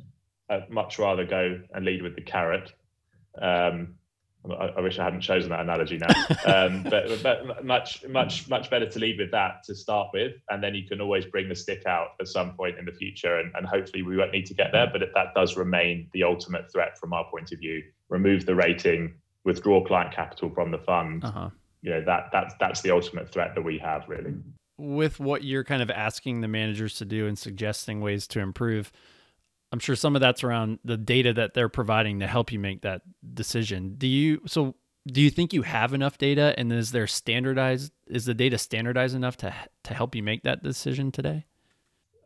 I'd 0.50 0.70
much 0.70 1.00
rather 1.00 1.26
go 1.26 1.62
and 1.74 1.86
lead 1.86 2.02
with 2.02 2.16
the 2.16 2.22
carrot. 2.22 2.74
Um, 3.42 3.96
I, 4.48 4.68
I, 4.78 4.82
wish 4.82 4.98
I 5.00 5.04
hadn't 5.04 5.22
chosen 5.22 5.50
that 5.50 5.60
analogy 5.60 5.98
now. 5.98 6.14
Um, 6.46 6.84
but, 6.90 7.22
but 7.22 7.66
much, 7.66 8.08
much, 8.08 8.48
much 8.50 8.70
better 8.70 8.88
to 8.90 9.00
lead 9.00 9.20
with 9.20 9.32
that 9.32 9.64
to 9.66 9.76
start 9.76 10.10
with, 10.14 10.36
and 10.50 10.64
then 10.64 10.76
you 10.76 10.88
can 10.88 11.02
always 11.02 11.26
bring 11.26 11.50
the 11.50 11.56
stick 11.56 11.86
out 11.86 12.10
at 12.22 12.28
some 12.28 12.54
point 12.54 12.78
in 12.78 12.86
the 12.86 12.92
future, 12.92 13.40
and, 13.40 13.52
and 13.56 13.68
hopefully 13.68 14.02
we 14.02 14.16
won't 14.18 14.32
need 14.32 14.46
to 14.46 14.54
get 14.54 14.72
there. 14.72 14.88
But 14.92 15.04
if 15.04 15.14
that 15.14 15.34
does 15.36 15.58
remain 15.58 16.10
the 16.14 16.24
ultimate 16.24 16.72
threat 16.72 16.98
from 16.98 17.14
our 17.14 17.26
point 17.30 17.52
of 17.52 17.60
view. 17.60 17.84
Remove 18.10 18.46
the 18.46 18.56
rating, 18.56 19.14
withdraw 19.44 19.84
client 19.86 20.14
capital 20.14 20.50
from 20.50 20.72
the 20.72 20.80
fund. 20.80 21.24
Uh-huh. 21.24 21.50
You 21.82 21.92
know 21.92 22.04
that 22.06 22.30
that's 22.32 22.54
that's 22.60 22.82
the 22.82 22.92
ultimate 22.92 23.32
threat 23.32 23.56
that 23.56 23.62
we 23.62 23.78
have 23.78 24.08
really. 24.08 24.34
With 24.78 25.20
what 25.20 25.44
you're 25.44 25.64
kind 25.64 25.82
of 25.82 25.90
asking 25.90 26.42
the 26.42 26.48
managers 26.48 26.96
to 26.96 27.06
do 27.06 27.28
and 27.28 27.38
suggesting 27.38 28.02
ways 28.02 28.28
to 28.28 28.40
improve, 28.40 28.92
I'm 29.72 29.80
sure 29.80 29.96
some 29.96 30.16
of 30.16 30.22
that's 30.22 30.44
around 30.44 30.80
the 30.84 30.98
data 30.98 31.34
that 31.34 31.54
they're 31.54 31.70
providing 31.70 32.20
to 32.20 32.28
help 32.28 32.52
you 32.52 32.60
make 32.60 32.82
that 32.82 33.02
decision. 33.34 33.96
Do 33.98 34.08
you 34.08 34.42
so 34.48 34.76
do 35.08 35.22
you 35.22 35.30
think 35.30 35.54
you 35.54 35.62
have 35.62 35.94
enough 35.94 36.18
data 36.18 36.54
and 36.58 36.72
is 36.72 36.92
there 36.92 37.08
standardized 37.08 37.92
is 38.08 38.26
the 38.26 38.34
data 38.34 38.58
standardized 38.58 39.16
enough 39.16 39.38
to 39.38 39.54
to 39.84 39.94
help 39.94 40.16
you 40.16 40.24
make 40.24 40.44
that 40.44 40.64
decision 40.64 41.12
today? 41.12 41.46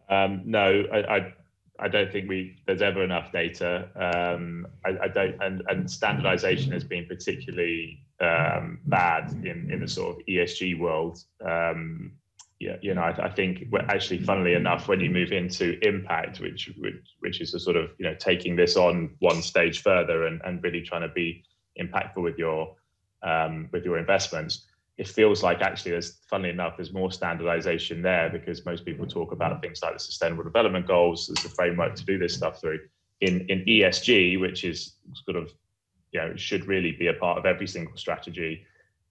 Um, 0.09 0.41
no, 0.45 0.83
I, 0.91 1.15
I, 1.15 1.33
I 1.79 1.87
don't 1.87 2.11
think 2.11 2.29
we 2.29 2.57
there's 2.65 2.81
ever 2.81 3.03
enough 3.03 3.31
data. 3.31 3.89
Um, 3.95 4.67
I, 4.85 5.05
I, 5.05 5.07
don't 5.07 5.41
and, 5.41 5.63
and 5.67 5.89
standardization 5.89 6.71
has 6.71 6.83
been 6.83 7.05
particularly 7.05 8.05
um, 8.19 8.79
bad 8.85 9.31
in 9.43 9.69
in 9.71 9.79
the 9.79 9.87
sort 9.87 10.17
of 10.17 10.25
ESG 10.25 10.79
world. 10.79 11.23
Um, 11.45 12.13
yeah, 12.59 12.77
you 12.81 12.93
know, 12.93 13.01
I, 13.01 13.25
I, 13.25 13.29
think 13.29 13.65
actually, 13.89 14.19
funnily 14.19 14.53
enough, 14.53 14.87
when 14.87 14.99
you 15.01 15.09
move 15.09 15.31
into 15.31 15.77
impact, 15.85 16.39
which, 16.39 16.71
which 16.77 16.95
which 17.19 17.41
is 17.41 17.53
a 17.53 17.59
sort 17.59 17.75
of 17.75 17.89
you 17.97 18.05
know 18.05 18.15
taking 18.15 18.55
this 18.55 18.77
on 18.77 19.15
one 19.19 19.41
stage 19.41 19.81
further 19.81 20.27
and, 20.27 20.41
and 20.45 20.63
really 20.63 20.81
trying 20.81 21.01
to 21.01 21.09
be 21.09 21.43
impactful 21.79 22.21
with 22.21 22.37
your 22.37 22.75
um, 23.23 23.69
with 23.73 23.83
your 23.83 23.97
investments, 23.97 24.67
it 24.97 25.07
feels 25.07 25.43
like 25.43 25.61
actually 25.61 25.91
there's 25.91 26.19
funnily 26.29 26.51
enough 26.51 26.77
there's 26.77 26.93
more 26.93 27.11
standardization 27.11 28.01
there 28.01 28.29
because 28.29 28.65
most 28.65 28.85
people 28.85 29.07
talk 29.07 29.31
about 29.31 29.61
things 29.61 29.81
like 29.81 29.93
the 29.93 29.99
sustainable 29.99 30.43
development 30.43 30.87
goals 30.87 31.29
as 31.29 31.43
the 31.43 31.49
framework 31.49 31.95
to 31.95 32.05
do 32.05 32.17
this 32.17 32.35
stuff 32.35 32.61
through. 32.61 32.79
In 33.21 33.41
in 33.49 33.65
ESG, 33.65 34.39
which 34.39 34.63
is 34.63 34.95
sort 35.25 35.37
of 35.37 35.51
you 36.11 36.21
know 36.21 36.35
should 36.35 36.65
really 36.65 36.91
be 36.91 37.07
a 37.07 37.13
part 37.13 37.37
of 37.37 37.45
every 37.45 37.67
single 37.67 37.97
strategy 37.97 38.65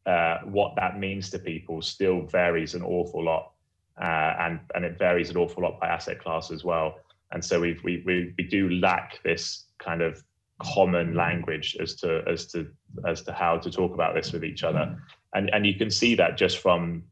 uh, 0.07 0.39
what 0.45 0.75
that 0.77 0.99
means 0.99 1.31
to 1.31 1.39
people 1.39 1.83
still 1.83 2.23
varies 2.23 2.75
an 2.75 2.83
awful 2.83 3.25
lot, 3.25 3.53
uh, 4.01 4.35
and 4.41 4.61
and 4.75 4.85
it 4.85 4.99
varies 4.99 5.31
an 5.31 5.37
awful 5.37 5.63
lot 5.63 5.81
by 5.81 5.89
asset 5.89 6.21
class 6.21 6.51
as 6.51 6.65
well. 6.65 6.97
And 7.31 7.45
so 7.45 7.61
we 7.61 7.79
we 7.85 8.03
we, 8.05 8.35
we 8.37 8.45
do 8.45 8.71
lack 8.71 9.23
this 9.23 9.65
kind 9.79 10.03
of 10.03 10.23
common 10.59 11.15
language 11.15 11.77
as 11.81 11.95
to 11.97 12.23
as 12.27 12.47
to 12.47 12.69
as 13.07 13.23
to 13.23 13.33
how 13.33 13.59
to 13.59 13.71
talk 13.71 13.95
about 13.95 14.15
this 14.15 14.33
with 14.33 14.45
each 14.45 14.63
other 14.63 14.97
and 15.35 15.51
and 15.53 15.67
you 15.67 15.75
can 15.75 15.91
see 15.91 16.15
that 16.15 16.37
just 16.37 16.59
from 16.59 17.03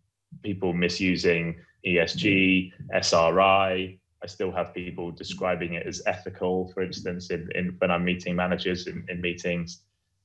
people 0.43 0.73
misusing 0.73 1.57
ESG, 1.87 2.73
SRI. 2.93 3.99
I 4.23 4.27
still 4.27 4.53
have 4.53 4.75
people 4.75 5.11
describing 5.11 5.75
it 5.75 5.87
as 5.87 6.03
ethical, 6.07 6.71
for 6.75 6.83
instance, 6.83 7.31
in, 7.31 7.49
in 7.55 7.75
when 7.79 7.91
I'm 7.91 8.05
meeting 8.05 8.37
managers 8.37 8.87
in, 8.87 9.05
in 9.09 9.21
meetings. 9.21 9.81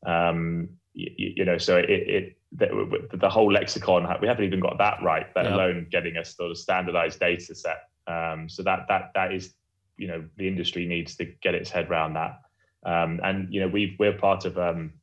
Um, 0.06 0.70
you, 0.94 1.34
you, 1.38 1.46
know, 1.46 1.58
so 1.58 1.78
it, 1.78 1.90
it 1.90 2.38
the, 2.58 3.08
the, 3.14 3.30
whole 3.30 3.52
lexicon 3.52 4.08
we 4.22 4.28
haven't 4.28 4.46
even 4.46 4.60
got 4.60 4.78
that 4.78 4.98
right, 5.04 5.28
let 5.36 5.46
yeah. 5.46 5.56
alone 5.56 5.88
getting 5.92 6.18
a 6.18 6.26
sort 6.26 6.52
of 6.52 6.58
standardized 6.58 7.20
data 7.20 7.54
set. 7.56 7.90
Um, 8.08 8.48
so 8.50 8.64
that 8.64 8.86
that 8.88 9.12
that 9.16 9.34
is, 9.34 9.54
you 9.98 10.08
know, 10.08 10.24
the 10.38 10.48
industry 10.48 10.86
needs 10.86 11.16
to 11.18 11.26
get 11.42 11.56
its 11.56 11.70
head 11.70 11.90
around 11.90 12.14
that. 12.14 12.40
Um, 12.86 13.20
and 13.24 13.54
you 13.54 13.62
know, 13.62 13.68
we 13.68 13.96
we're 14.00 14.18
part 14.18 14.46
of 14.46 14.58
um, 14.58 14.94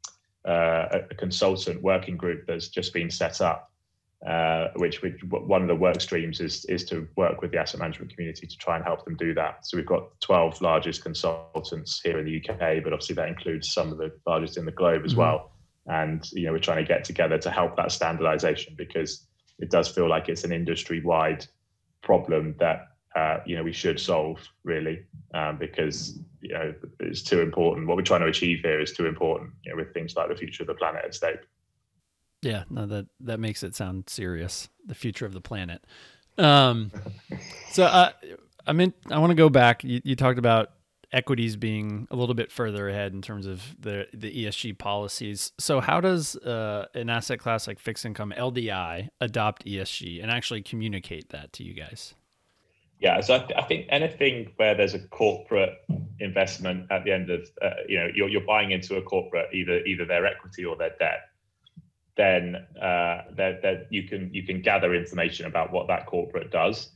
uh, 0.46 1.00
a 1.10 1.14
consultant 1.14 1.82
working 1.82 2.16
group 2.16 2.46
that's 2.46 2.68
just 2.68 2.92
been 2.92 3.10
set 3.10 3.40
up 3.40 3.72
uh, 4.26 4.68
which, 4.76 5.02
which 5.02 5.20
one 5.24 5.62
of 5.62 5.68
the 5.68 5.74
work 5.74 6.00
streams 6.00 6.40
is 6.40 6.64
is 6.66 6.84
to 6.84 7.08
work 7.16 7.42
with 7.42 7.50
the 7.50 7.58
asset 7.58 7.80
management 7.80 8.14
community 8.14 8.46
to 8.46 8.56
try 8.56 8.76
and 8.76 8.84
help 8.84 9.04
them 9.04 9.16
do 9.16 9.34
that. 9.34 9.66
So 9.66 9.76
we've 9.76 9.86
got 9.86 10.08
12 10.20 10.60
largest 10.60 11.02
consultants 11.02 12.00
here 12.04 12.20
in 12.20 12.26
the 12.26 12.38
UK, 12.38 12.84
but 12.84 12.92
obviously 12.92 13.16
that 13.16 13.28
includes 13.28 13.72
some 13.72 13.90
of 13.90 13.98
the 13.98 14.12
largest 14.24 14.56
in 14.56 14.64
the 14.64 14.70
globe 14.70 15.02
as 15.04 15.12
mm-hmm. 15.12 15.22
well. 15.22 15.52
And 15.86 16.28
you 16.32 16.46
know 16.46 16.52
we're 16.52 16.58
trying 16.58 16.84
to 16.84 16.88
get 16.88 17.04
together 17.04 17.38
to 17.38 17.50
help 17.50 17.76
that 17.76 17.90
standardization 17.90 18.74
because 18.76 19.26
it 19.58 19.70
does 19.70 19.88
feel 19.88 20.08
like 20.08 20.28
it's 20.28 20.44
an 20.44 20.52
industry-wide 20.52 21.46
problem 22.02 22.54
that 22.58 22.88
uh, 23.16 23.38
you 23.46 23.56
know 23.56 23.62
we 23.62 23.72
should 23.72 23.98
solve 23.98 24.38
really 24.64 25.04
um, 25.34 25.58
because 25.58 26.18
you 26.40 26.54
know 26.54 26.74
it's 27.00 27.22
too 27.22 27.40
important. 27.40 27.86
What 27.86 27.96
we're 27.96 28.02
trying 28.02 28.20
to 28.20 28.26
achieve 28.26 28.60
here 28.62 28.80
is 28.80 28.92
too 28.92 29.06
important. 29.06 29.50
You 29.64 29.72
know, 29.72 29.76
with 29.76 29.92
things 29.92 30.14
like 30.16 30.28
the 30.28 30.36
future 30.36 30.62
of 30.62 30.68
the 30.68 30.74
planet 30.74 31.04
at 31.04 31.14
stake. 31.14 31.40
Yeah, 32.42 32.64
no, 32.70 32.86
that 32.86 33.06
that 33.20 33.40
makes 33.40 33.62
it 33.62 33.74
sound 33.74 34.08
serious. 34.08 34.68
The 34.86 34.94
future 34.94 35.26
of 35.26 35.32
the 35.32 35.40
planet. 35.40 35.84
Um, 36.38 36.90
so 37.70 37.84
uh, 37.84 38.10
I 38.66 38.72
mean, 38.72 38.92
I 39.10 39.18
want 39.18 39.30
to 39.30 39.36
go 39.36 39.48
back. 39.48 39.84
You, 39.84 40.00
you 40.04 40.16
talked 40.16 40.38
about 40.38 40.70
equities 41.12 41.56
being 41.56 42.08
a 42.10 42.16
little 42.16 42.34
bit 42.34 42.50
further 42.50 42.88
ahead 42.88 43.12
in 43.12 43.22
terms 43.22 43.46
of 43.46 43.76
the 43.78 44.06
the 44.12 44.44
ESG 44.44 44.78
policies. 44.78 45.52
So 45.58 45.80
how 45.80 46.00
does 46.00 46.36
uh, 46.36 46.86
an 46.94 47.10
asset 47.10 47.38
class 47.38 47.66
like 47.66 47.78
fixed 47.78 48.04
income 48.04 48.32
LDI 48.36 49.08
adopt 49.20 49.64
ESG 49.64 50.22
and 50.22 50.30
actually 50.30 50.62
communicate 50.62 51.30
that 51.30 51.52
to 51.54 51.64
you 51.64 51.74
guys? 51.74 52.14
Yeah, 52.98 53.20
so 53.20 53.34
I, 53.34 53.38
th- 53.38 53.58
I 53.58 53.62
think 53.62 53.86
anything 53.88 54.52
where 54.56 54.76
there's 54.76 54.94
a 54.94 55.00
corporate 55.00 55.74
investment 56.20 56.86
at 56.92 57.02
the 57.04 57.10
end 57.10 57.30
of, 57.30 57.48
uh, 57.60 57.70
you 57.88 57.98
know, 57.98 58.08
you're, 58.14 58.28
you're 58.28 58.46
buying 58.46 58.70
into 58.70 58.94
a 58.96 59.02
corporate 59.02 59.52
either 59.52 59.84
either 59.84 60.04
their 60.04 60.24
equity 60.24 60.64
or 60.64 60.76
their 60.76 60.94
debt 61.00 61.22
then 62.16 62.56
uh, 62.80 63.22
that, 63.36 63.62
that 63.62 63.86
you 63.90 64.02
can 64.04 64.32
you 64.32 64.42
can 64.42 64.60
gather 64.60 64.94
information 64.94 65.46
about 65.46 65.72
what 65.72 65.88
that 65.88 66.06
corporate 66.06 66.50
does, 66.50 66.90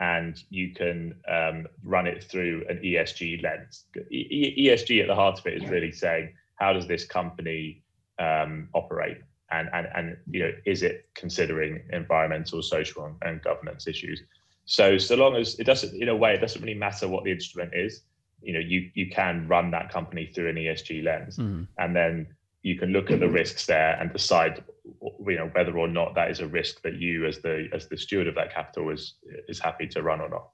and 0.00 0.42
you 0.50 0.72
can 0.74 1.14
um, 1.28 1.66
run 1.84 2.06
it 2.06 2.24
through 2.24 2.64
an 2.68 2.78
ESG 2.78 3.42
lens. 3.42 3.84
E- 4.10 4.66
ESG 4.66 5.02
at 5.02 5.06
the 5.06 5.14
heart 5.14 5.38
of 5.38 5.46
it 5.46 5.62
is 5.62 5.68
really 5.68 5.92
saying 5.92 6.32
how 6.56 6.72
does 6.72 6.86
this 6.86 7.04
company 7.04 7.82
um, 8.18 8.68
operate, 8.72 9.18
and 9.50 9.68
and 9.72 9.88
and 9.94 10.16
you 10.30 10.40
know 10.40 10.52
is 10.64 10.82
it 10.82 11.08
considering 11.14 11.82
environmental, 11.92 12.62
social, 12.62 13.04
and, 13.04 13.16
and 13.22 13.42
governance 13.42 13.86
issues. 13.86 14.22
So 14.64 14.96
so 14.96 15.16
long 15.16 15.36
as 15.36 15.58
it 15.58 15.64
doesn't, 15.64 16.00
in 16.00 16.08
a 16.08 16.16
way, 16.16 16.34
it 16.34 16.40
doesn't 16.40 16.62
really 16.62 16.78
matter 16.78 17.08
what 17.08 17.24
the 17.24 17.32
instrument 17.32 17.72
is. 17.74 18.02
You 18.40 18.54
know, 18.54 18.60
you 18.60 18.90
you 18.94 19.10
can 19.10 19.46
run 19.46 19.70
that 19.72 19.90
company 19.90 20.30
through 20.34 20.48
an 20.48 20.56
ESG 20.56 21.04
lens, 21.04 21.36
mm. 21.36 21.66
and 21.78 21.94
then 21.94 22.28
you 22.62 22.78
can 22.78 22.90
look 22.90 23.10
at 23.10 23.20
the 23.20 23.28
risks 23.28 23.66
there 23.66 23.98
and 24.00 24.12
decide 24.12 24.62
you 24.84 25.36
know 25.36 25.50
whether 25.52 25.78
or 25.78 25.88
not 25.88 26.14
that 26.14 26.30
is 26.30 26.40
a 26.40 26.46
risk 26.46 26.82
that 26.82 26.94
you 26.94 27.26
as 27.26 27.38
the 27.38 27.68
as 27.72 27.88
the 27.88 27.96
steward 27.96 28.26
of 28.26 28.34
that 28.34 28.52
capital 28.52 28.90
is 28.90 29.14
is 29.48 29.58
happy 29.58 29.86
to 29.88 30.02
run 30.02 30.20
or 30.20 30.28
not. 30.28 30.48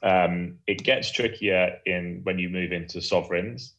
Um, 0.00 0.58
it 0.66 0.84
gets 0.84 1.10
trickier 1.10 1.78
in 1.84 2.20
when 2.22 2.38
you 2.38 2.48
move 2.48 2.72
into 2.72 3.00
sovereigns 3.02 3.74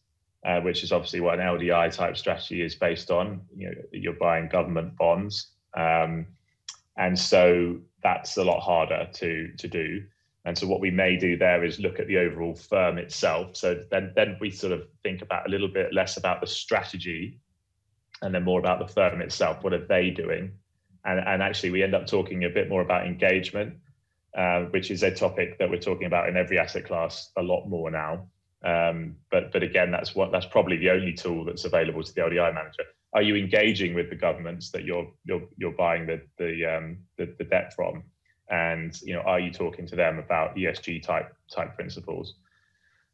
uh, 0.45 0.61
which 0.61 0.83
is 0.83 0.91
obviously 0.91 1.19
what 1.19 1.39
an 1.39 1.45
LDI 1.45 1.93
type 1.93 2.15
strategy 2.15 2.61
is 2.61 2.75
based 2.75 3.11
on 3.11 3.41
you 3.55 3.67
know 3.67 3.75
you're 3.91 4.13
buying 4.13 4.47
government 4.47 4.95
bonds. 4.97 5.47
Um, 5.75 6.27
and 6.97 7.17
so 7.17 7.77
that's 8.03 8.37
a 8.37 8.43
lot 8.43 8.61
harder 8.61 9.09
to 9.13 9.51
to 9.57 9.67
do. 9.67 10.03
And 10.45 10.57
so 10.57 10.67
what 10.67 10.79
we 10.79 10.89
may 10.89 11.17
do 11.17 11.37
there 11.37 11.63
is 11.65 11.79
look 11.79 11.99
at 11.99 12.07
the 12.07 12.17
overall 12.17 12.55
firm 12.55 12.97
itself. 12.97 13.57
So 13.57 13.83
then 13.91 14.13
then 14.15 14.37
we 14.39 14.49
sort 14.49 14.73
of 14.73 14.87
think 15.03 15.21
about 15.21 15.45
a 15.45 15.49
little 15.49 15.67
bit 15.67 15.93
less 15.93 16.17
about 16.17 16.41
the 16.41 16.47
strategy 16.47 17.39
and 18.21 18.33
then 18.33 18.43
more 18.43 18.59
about 18.59 18.79
the 18.79 18.93
firm 18.93 19.21
itself. 19.21 19.63
What 19.63 19.73
are 19.73 19.85
they 19.85 20.09
doing? 20.09 20.53
And, 21.05 21.19
and 21.19 21.41
actually, 21.41 21.71
we 21.71 21.83
end 21.83 21.95
up 21.95 22.07
talking 22.07 22.43
a 22.43 22.49
bit 22.49 22.69
more 22.69 22.81
about 22.81 23.07
engagement, 23.07 23.75
uh, 24.37 24.63
which 24.65 24.91
is 24.91 25.03
a 25.03 25.11
topic 25.11 25.57
that 25.59 25.69
we're 25.69 25.79
talking 25.79 26.07
about 26.07 26.29
in 26.29 26.37
every 26.37 26.59
asset 26.59 26.85
class 26.85 27.31
a 27.37 27.41
lot 27.41 27.67
more 27.67 27.89
now. 27.89 28.27
Um, 28.63 29.15
but 29.31 29.53
but 29.53 29.63
again, 29.63 29.91
that's 29.91 30.13
what 30.13 30.31
that's 30.31 30.45
probably 30.45 30.77
the 30.77 30.89
only 30.89 31.13
tool 31.13 31.45
that's 31.45 31.63
available 31.63 32.03
to 32.03 32.13
the 32.13 32.21
LDI 32.21 32.53
manager. 32.53 32.83
Are 33.13 33.21
you 33.21 33.35
engaging 33.35 33.93
with 33.93 34.09
the 34.09 34.15
governments 34.15 34.69
that 34.71 34.83
you're 34.83 35.09
you're 35.23 35.47
you're 35.57 35.71
buying 35.71 36.05
the 36.05 36.21
the 36.37 36.65
um, 36.65 36.97
the, 37.17 37.33
the 37.37 37.45
debt 37.45 37.73
from? 37.73 38.03
And 38.49 38.99
you 39.01 39.13
know, 39.13 39.21
are 39.21 39.39
you 39.39 39.51
talking 39.51 39.87
to 39.87 39.95
them 39.95 40.19
about 40.19 40.55
ESG 40.57 41.03
type 41.03 41.33
type 41.49 41.75
principles? 41.75 42.35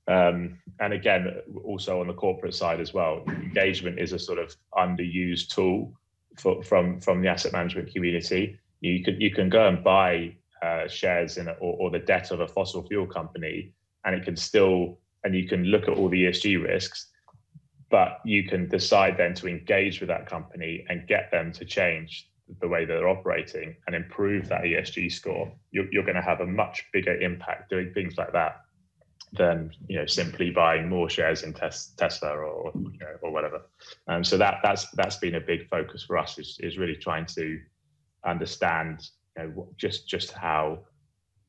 Um, 0.07 0.59
and 0.79 0.93
again, 0.93 1.41
also 1.63 1.99
on 1.99 2.07
the 2.07 2.13
corporate 2.13 2.53
side 2.53 2.79
as 2.79 2.93
well, 2.93 3.23
engagement 3.27 3.99
is 3.99 4.13
a 4.13 4.19
sort 4.19 4.37
of 4.39 4.55
underused 4.77 5.49
tool 5.49 5.93
for, 6.37 6.61
from 6.63 6.99
from 6.99 7.21
the 7.21 7.27
asset 7.27 7.53
management 7.53 7.91
community. 7.91 8.59
You 8.81 9.03
can 9.03 9.19
you 9.19 9.31
can 9.31 9.49
go 9.49 9.67
and 9.67 9.83
buy 9.83 10.35
uh, 10.61 10.87
shares 10.87 11.37
in 11.37 11.47
a, 11.47 11.53
or, 11.53 11.77
or 11.79 11.89
the 11.89 11.99
debt 11.99 12.31
of 12.31 12.41
a 12.41 12.47
fossil 12.47 12.83
fuel 12.83 13.07
company, 13.07 13.73
and 14.03 14.15
it 14.15 14.23
can 14.23 14.35
still 14.35 14.99
and 15.23 15.33
you 15.33 15.47
can 15.47 15.63
look 15.65 15.83
at 15.83 15.97
all 15.97 16.07
the 16.07 16.25
ESG 16.25 16.63
risks, 16.63 17.07
but 17.89 18.19
you 18.25 18.43
can 18.43 18.69
decide 18.69 19.17
then 19.17 19.33
to 19.35 19.47
engage 19.47 19.99
with 20.01 20.09
that 20.09 20.27
company 20.27 20.85
and 20.89 21.07
get 21.07 21.31
them 21.31 21.51
to 21.53 21.65
change 21.65 22.29
the 22.61 22.67
way 22.67 22.85
they're 22.85 23.07
operating 23.07 23.75
and 23.87 23.95
improve 23.95 24.47
that 24.47 24.61
ESG 24.61 25.11
score. 25.11 25.51
You're, 25.71 25.91
you're 25.91 26.03
going 26.03 26.15
to 26.15 26.21
have 26.21 26.41
a 26.41 26.45
much 26.45 26.85
bigger 26.93 27.19
impact 27.19 27.71
doing 27.71 27.91
things 27.91 28.19
like 28.19 28.33
that 28.33 28.64
than 29.37 29.71
you 29.87 29.97
know 29.97 30.05
simply 30.05 30.51
buying 30.51 30.89
more 30.89 31.09
shares 31.09 31.43
in 31.43 31.53
tes- 31.53 31.93
Tesla 31.97 32.29
or 32.29 32.71
you 32.75 32.99
know, 32.99 33.15
or 33.21 33.31
whatever. 33.31 33.61
Um, 34.07 34.23
so 34.23 34.37
that 34.37 34.59
that's 34.63 34.89
that's 34.91 35.17
been 35.17 35.35
a 35.35 35.41
big 35.41 35.67
focus 35.69 36.03
for 36.03 36.17
us 36.17 36.37
is 36.37 36.57
is 36.61 36.77
really 36.77 36.95
trying 36.95 37.25
to 37.27 37.59
understand 38.25 39.07
you 39.37 39.43
know 39.43 39.67
just 39.77 40.07
just 40.07 40.31
how 40.31 40.79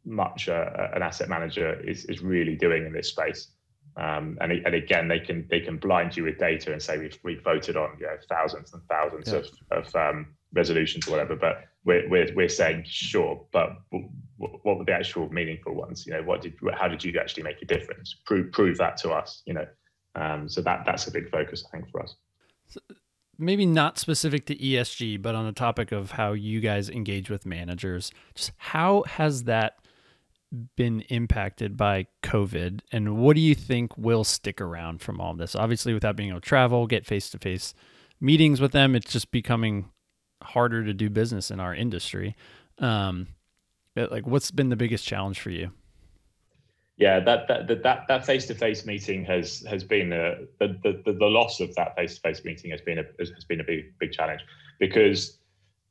much 0.04 0.48
a, 0.48 0.90
an 0.94 1.02
asset 1.02 1.28
manager 1.28 1.80
is 1.88 2.04
is 2.06 2.22
really 2.22 2.56
doing 2.56 2.86
in 2.86 2.92
this 2.92 3.08
space. 3.08 3.48
Um, 3.96 4.36
and, 4.42 4.52
and 4.52 4.74
again, 4.74 5.08
they 5.08 5.20
can 5.20 5.46
they 5.50 5.60
can 5.60 5.78
blind 5.78 6.16
you 6.16 6.24
with 6.24 6.38
data 6.38 6.72
and 6.72 6.82
say 6.82 6.98
we've, 6.98 7.18
we 7.24 7.36
voted 7.36 7.76
on 7.76 7.96
you 7.98 8.06
know, 8.06 8.16
thousands 8.28 8.74
and 8.74 8.82
thousands 8.90 9.32
yeah. 9.32 9.76
of, 9.78 9.86
of 9.86 9.96
um, 9.96 10.35
resolutions 10.52 11.06
or 11.06 11.12
whatever. 11.12 11.36
But 11.36 11.64
we're, 11.84 12.08
we're, 12.08 12.34
we're 12.34 12.48
saying 12.48 12.84
sure, 12.86 13.40
but 13.52 13.76
what 14.36 14.78
were 14.78 14.84
the 14.84 14.92
actual 14.92 15.32
meaningful 15.32 15.74
ones? 15.74 16.06
You 16.06 16.14
know, 16.14 16.22
what 16.22 16.42
did 16.42 16.54
how 16.74 16.88
did 16.88 17.04
you 17.04 17.18
actually 17.18 17.44
make 17.44 17.62
a 17.62 17.66
difference? 17.66 18.16
Prove 18.26 18.52
prove 18.52 18.78
that 18.78 18.96
to 18.98 19.10
us. 19.10 19.42
You 19.46 19.54
know, 19.54 19.66
um, 20.14 20.48
so 20.48 20.60
that 20.62 20.84
that's 20.84 21.06
a 21.06 21.10
big 21.10 21.30
focus 21.30 21.64
I 21.66 21.76
think 21.76 21.90
for 21.90 22.02
us. 22.02 22.16
Maybe 23.38 23.66
not 23.66 23.98
specific 23.98 24.46
to 24.46 24.56
ESG, 24.56 25.20
but 25.20 25.34
on 25.34 25.44
the 25.44 25.52
topic 25.52 25.92
of 25.92 26.12
how 26.12 26.32
you 26.32 26.60
guys 26.60 26.88
engage 26.88 27.28
with 27.28 27.44
managers, 27.44 28.10
just 28.34 28.52
how 28.56 29.04
has 29.06 29.44
that 29.44 29.76
been 30.74 31.02
impacted 31.02 31.76
by 31.76 32.06
COVID, 32.22 32.80
and 32.92 33.18
what 33.18 33.36
do 33.36 33.42
you 33.42 33.54
think 33.54 33.96
will 33.98 34.24
stick 34.24 34.60
around 34.60 35.02
from 35.02 35.20
all 35.20 35.34
this? 35.34 35.54
Obviously, 35.54 35.92
without 35.92 36.16
being 36.16 36.30
able 36.30 36.40
to 36.40 36.48
travel, 36.48 36.86
get 36.86 37.04
face 37.04 37.28
to 37.30 37.38
face 37.38 37.74
meetings 38.20 38.60
with 38.60 38.72
them, 38.72 38.94
it's 38.94 39.12
just 39.12 39.30
becoming 39.30 39.90
harder 40.42 40.84
to 40.84 40.92
do 40.92 41.10
business 41.10 41.50
in 41.50 41.60
our 41.60 41.74
industry. 41.74 42.36
Um, 42.78 43.28
like, 43.94 44.26
what's 44.26 44.50
been 44.50 44.68
the 44.68 44.76
biggest 44.76 45.06
challenge 45.06 45.40
for 45.40 45.50
you? 45.50 45.70
Yeah, 46.98 47.20
that 47.20 47.46
that 47.48 47.82
that 47.82 48.08
that 48.08 48.24
face 48.24 48.46
to 48.46 48.54
face 48.54 48.86
meeting 48.86 49.24
has 49.26 49.62
has 49.68 49.84
been 49.84 50.12
a, 50.12 50.36
the, 50.58 50.78
the 50.82 51.12
the 51.12 51.26
loss 51.26 51.60
of 51.60 51.74
that 51.74 51.94
face 51.94 52.14
to 52.14 52.20
face 52.20 52.42
meeting 52.44 52.70
has 52.70 52.80
been 52.80 52.98
a 52.98 53.04
has 53.18 53.44
been 53.44 53.60
a 53.60 53.64
big 53.64 53.98
big 53.98 54.12
challenge 54.12 54.40
because 54.78 55.38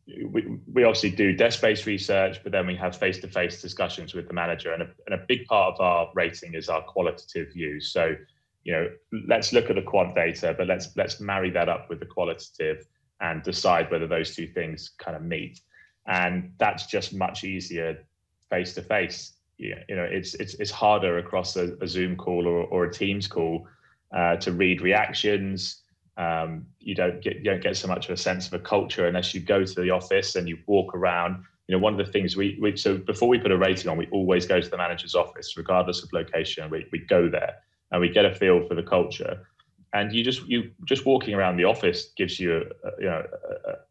we, 0.08 0.60
we 0.72 0.84
obviously 0.84 1.12
do 1.12 1.34
desk 1.34 1.62
based 1.62 1.86
research, 1.86 2.42
but 2.44 2.52
then 2.52 2.68
we 2.68 2.75
have 2.75 2.96
face 2.96 3.20
to 3.20 3.28
face 3.28 3.62
discussions 3.62 4.14
with 4.14 4.28
the 4.28 4.34
manager. 4.34 4.74
And 4.74 4.84
a, 4.84 4.88
and 5.08 5.16
a 5.16 5.25
big 5.28 5.46
part 5.46 5.75
of 5.75 5.82
our 5.82 6.10
rating 6.14 6.54
is 6.54 6.70
our 6.70 6.82
qualitative 6.82 7.54
views. 7.54 7.92
So, 7.92 8.16
you 8.64 8.74
know, 8.74 8.90
let's 9.28 9.54
look 9.54 9.70
at 9.70 9.75
the 9.75 9.82
quant 9.82 10.16
data, 10.16 10.54
but 10.58 10.68
let's 10.68 10.96
let's 10.96 11.20
marry 11.20 11.50
that 11.52 11.70
up 11.70 11.90
with 11.90 12.00
the 12.00 12.06
qualitative 12.06 12.88
and 13.22 13.43
decide 13.43 13.89
whether 13.91 14.07
those 14.07 14.36
two 14.36 14.48
things 14.48 14.91
kind 14.98 15.15
of 15.15 15.24
meet. 15.24 15.62
And 16.07 16.53
that's 16.57 16.86
just 16.86 17.13
much 17.13 17.43
easier 17.43 18.05
face 18.50 18.74
to 18.74 18.81
face. 18.81 19.34
You 19.57 19.75
know, 19.89 20.03
it's 20.03 20.34
it's 20.36 20.55
it's 20.55 20.72
harder 20.72 21.17
across 21.17 21.55
a, 21.55 21.77
a 21.81 21.88
Zoom 21.88 22.17
call 22.17 22.45
or, 22.45 22.65
or 22.65 22.86
a 22.86 22.93
Teams 22.93 23.27
call 23.27 23.67
uh, 24.13 24.36
to 24.38 24.51
read 24.51 24.81
reactions. 24.81 25.81
Um, 26.17 26.65
you 26.79 26.93
don't 26.93 27.22
get 27.22 27.38
you 27.38 27.43
don't 27.43 27.63
get 27.63 27.77
so 27.77 27.88
much 27.88 28.05
of 28.05 28.12
a 28.12 28.17
sense 28.17 28.48
of 28.48 28.53
a 28.53 28.60
culture 28.60 29.07
unless 29.07 29.34
you 29.34 29.39
go 29.39 29.63
to 29.63 29.81
the 29.81 29.91
office 29.91 30.36
and 30.36 30.48
you 30.48 30.57
walk 30.67 30.93
around. 30.93 31.43
You 31.67 31.75
know, 31.75 31.79
one 31.79 32.00
of 32.00 32.05
the 32.05 32.12
things 32.12 32.36
we, 32.36 32.60
we 32.62 32.75
so 32.77 32.98
before 32.98 33.29
we 33.29 33.39
put 33.39 33.51
a 33.51 33.57
rating 33.57 33.89
on, 33.89 33.98
we 33.98 34.07
always 34.12 34.45
go 34.45 34.60
to 34.60 34.69
the 34.69 34.77
manager's 34.77 35.15
office, 35.15 35.57
regardless 35.57 36.03
of 36.03 36.12
location. 36.12 36.69
We 36.69 36.86
we 36.91 37.00
go 37.00 37.29
there 37.29 37.55
and 37.91 38.01
we 38.01 38.10
get 38.10 38.25
a 38.25 38.36
feel 38.36 38.67
for 38.67 38.75
the 38.75 38.84
culture. 38.84 39.48
And 39.96 40.14
you 40.14 40.24
just 40.24 40.46
you 40.48 40.72
just 40.84 41.06
walking 41.06 41.34
around 41.34 41.58
the 41.58 41.64
office 41.64 42.10
gives 42.16 42.40
you 42.40 42.70
a, 42.84 42.90
you 43.00 43.06
know 43.06 43.24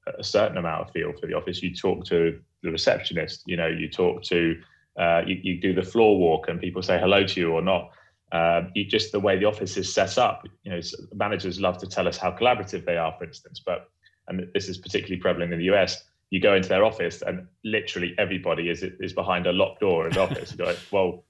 a, 0.06 0.20
a 0.20 0.24
certain 0.24 0.58
amount 0.58 0.86
of 0.86 0.92
feel 0.92 1.12
for 1.18 1.26
the 1.26 1.34
office. 1.34 1.62
You 1.62 1.74
talk 1.74 2.04
to 2.06 2.38
the 2.62 2.70
receptionist, 2.70 3.42
you 3.46 3.56
know, 3.56 3.66
you 3.66 3.88
talk 3.88 4.22
to 4.24 4.60
uh, 4.98 5.22
you, 5.26 5.40
you 5.42 5.60
do 5.60 5.74
the 5.74 5.82
floor 5.82 6.16
walk 6.18 6.48
and 6.48 6.60
people 6.60 6.82
say 6.82 6.98
hello 7.00 7.26
to 7.26 7.40
you 7.40 7.52
or 7.52 7.62
not 7.62 7.90
uh, 8.34 8.62
you 8.74 8.84
just 8.84 9.12
the 9.12 9.20
way 9.20 9.38
the 9.38 9.44
office 9.44 9.76
is 9.76 9.92
set 9.92 10.18
up. 10.18 10.44
You 10.64 10.72
know, 10.72 10.80
managers 11.14 11.60
love 11.60 11.78
to 11.78 11.86
tell 11.86 12.08
us 12.08 12.16
how 12.16 12.32
collaborative 12.32 12.84
they 12.84 12.96
are, 12.96 13.14
for 13.16 13.24
instance, 13.24 13.62
but 13.64 13.88
and 14.26 14.48
this 14.54 14.68
is 14.68 14.76
particularly 14.76 15.20
prevalent 15.20 15.52
in 15.52 15.58
the 15.60 15.72
US. 15.72 16.02
You 16.30 16.40
go 16.40 16.54
into 16.54 16.68
their 16.68 16.84
office 16.84 17.22
and 17.22 17.46
literally 17.64 18.12
everybody 18.18 18.70
is 18.70 18.82
is 18.82 19.12
behind 19.12 19.46
a 19.46 19.52
locked 19.52 19.80
door 19.80 20.08
in 20.08 20.14
the 20.14 20.20
office. 20.20 20.50
You 20.50 20.58
go, 20.58 20.64
like, 20.64 20.78
well, 20.90 21.24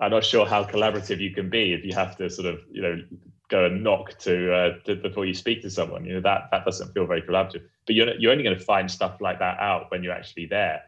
I'm 0.00 0.12
not 0.12 0.24
sure 0.24 0.46
how 0.46 0.64
collaborative 0.64 1.18
you 1.18 1.34
can 1.34 1.50
be 1.50 1.74
if 1.74 1.84
you 1.84 1.92
have 1.94 2.16
to 2.16 2.30
sort 2.30 2.46
of 2.46 2.60
you 2.72 2.80
know 2.80 3.02
go 3.50 3.66
and 3.66 3.82
knock 3.82 4.18
to, 4.20 4.54
uh, 4.54 4.78
to 4.84 4.96
before 4.96 5.26
you 5.26 5.34
speak 5.34 5.60
to 5.62 5.70
someone. 5.70 6.04
You 6.04 6.14
know 6.14 6.20
that 6.20 6.48
that 6.50 6.64
doesn't 6.64 6.92
feel 6.92 7.06
very 7.06 7.22
collaborative. 7.22 7.62
But 7.86 7.94
you're 7.94 8.14
you're 8.16 8.32
only 8.32 8.44
going 8.44 8.58
to 8.58 8.64
find 8.64 8.90
stuff 8.90 9.20
like 9.20 9.38
that 9.40 9.58
out 9.58 9.90
when 9.90 10.02
you're 10.02 10.14
actually 10.14 10.46
there. 10.46 10.82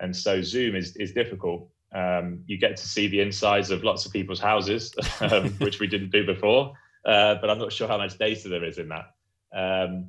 And 0.00 0.14
so 0.16 0.42
Zoom 0.42 0.76
is 0.76 0.96
is 0.96 1.12
difficult 1.12 1.68
um, 1.94 2.42
you 2.46 2.58
get 2.58 2.76
to 2.76 2.86
see 2.86 3.06
the 3.06 3.20
insides 3.20 3.70
of 3.70 3.84
lots 3.84 4.04
of 4.04 4.12
people's 4.12 4.40
houses, 4.40 4.92
um, 5.20 5.50
which 5.58 5.80
we 5.80 5.86
didn't 5.86 6.10
do 6.10 6.26
before. 6.26 6.74
Uh, 7.04 7.36
but 7.40 7.50
I'm 7.50 7.58
not 7.58 7.72
sure 7.72 7.86
how 7.86 7.98
much 7.98 8.18
data 8.18 8.48
there 8.48 8.64
is 8.64 8.78
in 8.78 8.88
that. 8.88 9.14
Um, 9.54 10.08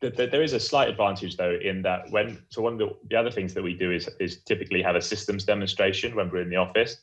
th- 0.00 0.16
th- 0.16 0.30
there 0.30 0.42
is 0.42 0.52
a 0.52 0.60
slight 0.60 0.88
advantage 0.88 1.36
though 1.36 1.58
in 1.62 1.80
that 1.82 2.10
when 2.10 2.42
so 2.50 2.60
one 2.60 2.74
of 2.74 2.78
the, 2.78 2.96
the 3.08 3.16
other 3.16 3.30
things 3.30 3.54
that 3.54 3.62
we 3.62 3.74
do 3.74 3.90
is 3.90 4.08
is 4.20 4.42
typically 4.42 4.82
have 4.82 4.96
a 4.96 5.00
systems 5.00 5.44
demonstration 5.44 6.14
when 6.14 6.30
we're 6.30 6.42
in 6.42 6.50
the 6.50 6.56
office, 6.56 6.98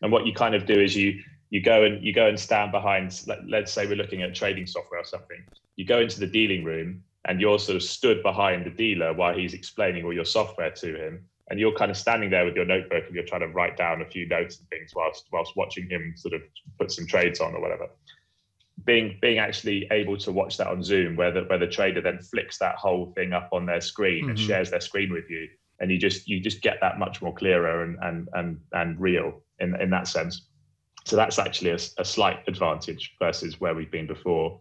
and 0.00 0.10
what 0.10 0.26
you 0.26 0.32
kind 0.32 0.54
of 0.54 0.64
do 0.64 0.80
is 0.80 0.96
you 0.96 1.20
you 1.50 1.62
go 1.62 1.84
and 1.84 2.04
you 2.04 2.12
go 2.12 2.26
and 2.28 2.38
stand 2.38 2.72
behind. 2.72 3.22
Let, 3.26 3.48
let's 3.48 3.72
say 3.72 3.86
we're 3.86 3.96
looking 3.96 4.22
at 4.22 4.34
trading 4.34 4.66
software 4.66 5.00
or 5.00 5.04
something. 5.04 5.44
You 5.76 5.84
go 5.84 6.00
into 6.00 6.20
the 6.20 6.26
dealing 6.26 6.64
room 6.64 7.02
and 7.26 7.40
you're 7.40 7.58
sort 7.58 7.76
of 7.76 7.82
stood 7.82 8.22
behind 8.22 8.66
the 8.66 8.70
dealer 8.70 9.12
while 9.12 9.36
he's 9.36 9.54
explaining 9.54 10.04
all 10.04 10.12
your 10.12 10.24
software 10.24 10.70
to 10.70 10.94
him 10.94 11.24
and 11.50 11.60
you're 11.60 11.74
kind 11.74 11.90
of 11.90 11.96
standing 11.96 12.30
there 12.30 12.44
with 12.44 12.54
your 12.54 12.64
notebook 12.64 13.04
and 13.06 13.14
you're 13.14 13.24
trying 13.24 13.42
to 13.42 13.48
write 13.48 13.76
down 13.76 14.00
a 14.00 14.06
few 14.06 14.26
notes 14.26 14.58
and 14.58 14.68
things 14.68 14.92
whilst 14.94 15.26
whilst 15.32 15.56
watching 15.56 15.88
him 15.88 16.14
sort 16.16 16.34
of 16.34 16.42
put 16.78 16.90
some 16.90 17.06
trades 17.06 17.40
on 17.40 17.54
or 17.54 17.60
whatever. 17.60 17.88
Being 18.84 19.18
being 19.20 19.38
actually 19.38 19.86
able 19.90 20.16
to 20.18 20.32
watch 20.32 20.56
that 20.56 20.66
on 20.66 20.82
Zoom, 20.82 21.16
where 21.16 21.30
the 21.30 21.42
where 21.42 21.58
the 21.58 21.66
trader 21.66 22.00
then 22.00 22.18
flicks 22.18 22.58
that 22.58 22.76
whole 22.76 23.12
thing 23.12 23.32
up 23.32 23.50
on 23.52 23.66
their 23.66 23.80
screen 23.80 24.22
mm-hmm. 24.22 24.30
and 24.30 24.38
shares 24.38 24.70
their 24.70 24.80
screen 24.80 25.12
with 25.12 25.30
you, 25.30 25.48
and 25.80 25.90
you 25.90 25.98
just 25.98 26.26
you 26.26 26.40
just 26.40 26.60
get 26.60 26.78
that 26.80 26.98
much 26.98 27.22
more 27.22 27.34
clearer 27.34 27.84
and 27.84 27.98
and 28.02 28.28
and 28.32 28.60
and 28.72 29.00
real 29.00 29.42
in 29.60 29.80
in 29.80 29.90
that 29.90 30.08
sense. 30.08 30.48
So 31.04 31.16
that's 31.16 31.38
actually 31.38 31.70
a, 31.70 31.78
a 31.98 32.04
slight 32.04 32.40
advantage 32.46 33.14
versus 33.18 33.60
where 33.60 33.74
we've 33.74 33.90
been 33.90 34.06
before. 34.06 34.60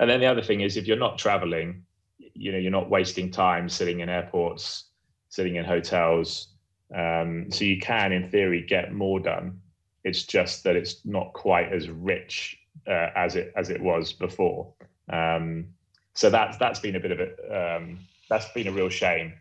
And 0.00 0.08
then 0.08 0.20
the 0.20 0.26
other 0.26 0.42
thing 0.42 0.62
is 0.62 0.76
if 0.76 0.86
you're 0.86 0.96
not 0.96 1.18
traveling, 1.18 1.84
you 2.18 2.50
know, 2.50 2.58
you're 2.58 2.70
not 2.70 2.88
wasting 2.88 3.30
time 3.30 3.68
sitting 3.68 4.00
in 4.00 4.08
airports 4.08 4.86
sitting 5.32 5.56
in 5.56 5.64
hotels. 5.64 6.48
Um, 6.94 7.50
so 7.50 7.64
you 7.64 7.80
can, 7.80 8.12
in 8.12 8.28
theory, 8.28 8.60
get 8.68 8.92
more 8.92 9.18
done. 9.18 9.62
It's 10.04 10.24
just 10.24 10.62
that 10.64 10.76
it's 10.76 11.06
not 11.06 11.32
quite 11.32 11.72
as 11.72 11.88
rich 11.88 12.58
uh, 12.86 13.08
as 13.16 13.34
it 13.36 13.50
as 13.56 13.70
it 13.70 13.80
was 13.80 14.12
before. 14.12 14.74
Um, 15.10 15.68
so 16.14 16.28
that's 16.28 16.58
that's 16.58 16.80
been 16.80 16.96
a 16.96 17.00
bit 17.00 17.12
of 17.12 17.20
a 17.20 17.76
um, 17.76 17.98
that's 18.28 18.48
been 18.50 18.68
a 18.68 18.72
real 18.72 18.90
shame. 18.90 19.32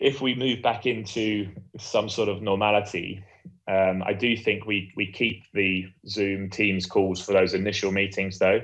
If 0.00 0.20
we 0.20 0.34
move 0.34 0.60
back 0.60 0.86
into 0.86 1.48
some 1.78 2.08
sort 2.08 2.28
of 2.28 2.42
normality, 2.42 3.24
um, 3.68 4.02
I 4.04 4.12
do 4.12 4.36
think 4.36 4.66
we 4.66 4.92
we 4.96 5.10
keep 5.10 5.44
the 5.52 5.86
Zoom 6.08 6.50
Teams 6.50 6.86
calls 6.86 7.20
for 7.20 7.32
those 7.32 7.54
initial 7.54 7.92
meetings 7.92 8.38
though, 8.38 8.60